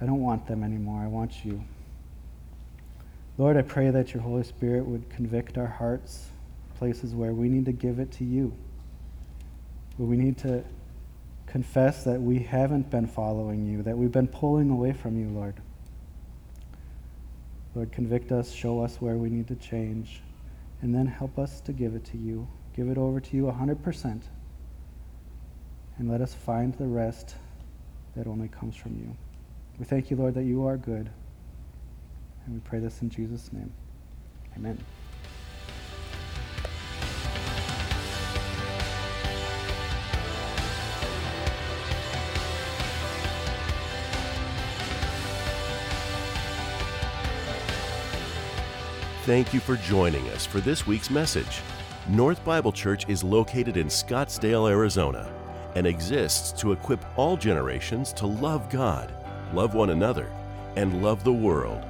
I 0.00 0.06
don't 0.06 0.20
want 0.20 0.46
them 0.46 0.62
anymore. 0.62 1.02
I 1.02 1.06
want 1.06 1.44
you. 1.44 1.62
Lord, 3.38 3.56
I 3.56 3.62
pray 3.62 3.90
that 3.90 4.12
your 4.12 4.22
Holy 4.22 4.44
Spirit 4.44 4.84
would 4.84 5.08
convict 5.08 5.56
our 5.56 5.66
hearts, 5.66 6.28
places 6.78 7.14
where 7.14 7.32
we 7.32 7.48
need 7.48 7.64
to 7.66 7.72
give 7.72 7.98
it 7.98 8.12
to 8.12 8.24
you, 8.24 8.52
where 9.96 10.08
we 10.08 10.16
need 10.16 10.36
to 10.38 10.62
confess 11.46 12.04
that 12.04 12.20
we 12.20 12.38
haven't 12.38 12.90
been 12.90 13.06
following 13.06 13.66
you, 13.66 13.82
that 13.82 13.96
we've 13.96 14.12
been 14.12 14.28
pulling 14.28 14.70
away 14.70 14.92
from 14.92 15.18
you, 15.18 15.28
Lord. 15.30 15.54
Lord, 17.74 17.92
convict 17.92 18.30
us, 18.30 18.52
show 18.52 18.80
us 18.80 18.96
where 19.00 19.16
we 19.16 19.30
need 19.30 19.48
to 19.48 19.56
change, 19.56 20.20
and 20.82 20.94
then 20.94 21.06
help 21.06 21.38
us 21.38 21.60
to 21.62 21.72
give 21.72 21.94
it 21.94 22.04
to 22.06 22.18
you. 22.18 22.46
Give 22.76 22.88
it 22.88 22.98
over 22.98 23.20
to 23.20 23.36
you 23.36 23.44
100%. 23.44 24.22
And 25.98 26.10
let 26.10 26.20
us 26.20 26.34
find 26.34 26.72
the 26.74 26.86
rest 26.86 27.34
that 28.16 28.26
only 28.26 28.48
comes 28.48 28.74
from 28.74 28.96
you. 28.96 29.14
We 29.78 29.84
thank 29.84 30.10
you, 30.10 30.16
Lord, 30.16 30.34
that 30.34 30.44
you 30.44 30.66
are 30.66 30.76
good. 30.76 31.10
And 32.46 32.54
we 32.54 32.60
pray 32.60 32.78
this 32.78 33.02
in 33.02 33.10
Jesus' 33.10 33.52
name. 33.52 33.72
Amen. 34.56 34.78
Thank 49.24 49.54
you 49.54 49.60
for 49.60 49.76
joining 49.76 50.28
us 50.30 50.44
for 50.44 50.60
this 50.60 50.86
week's 50.86 51.10
message. 51.10 51.60
North 52.10 52.44
Bible 52.44 52.72
Church 52.72 53.08
is 53.08 53.22
located 53.22 53.76
in 53.76 53.86
Scottsdale, 53.86 54.68
Arizona, 54.68 55.32
and 55.76 55.86
exists 55.86 56.50
to 56.60 56.72
equip 56.72 57.04
all 57.16 57.36
generations 57.36 58.12
to 58.14 58.26
love 58.26 58.68
God, 58.68 59.14
love 59.54 59.74
one 59.74 59.90
another, 59.90 60.28
and 60.74 61.04
love 61.04 61.22
the 61.22 61.32
world. 61.32 61.84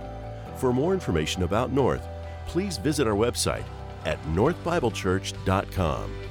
For 0.57 0.75
more 0.75 0.93
information 0.93 1.45
about 1.45 1.73
North, 1.73 2.07
please 2.47 2.77
visit 2.77 3.07
our 3.07 3.15
website 3.15 3.65
at 4.05 4.23
northbiblechurch.com. 4.25 6.30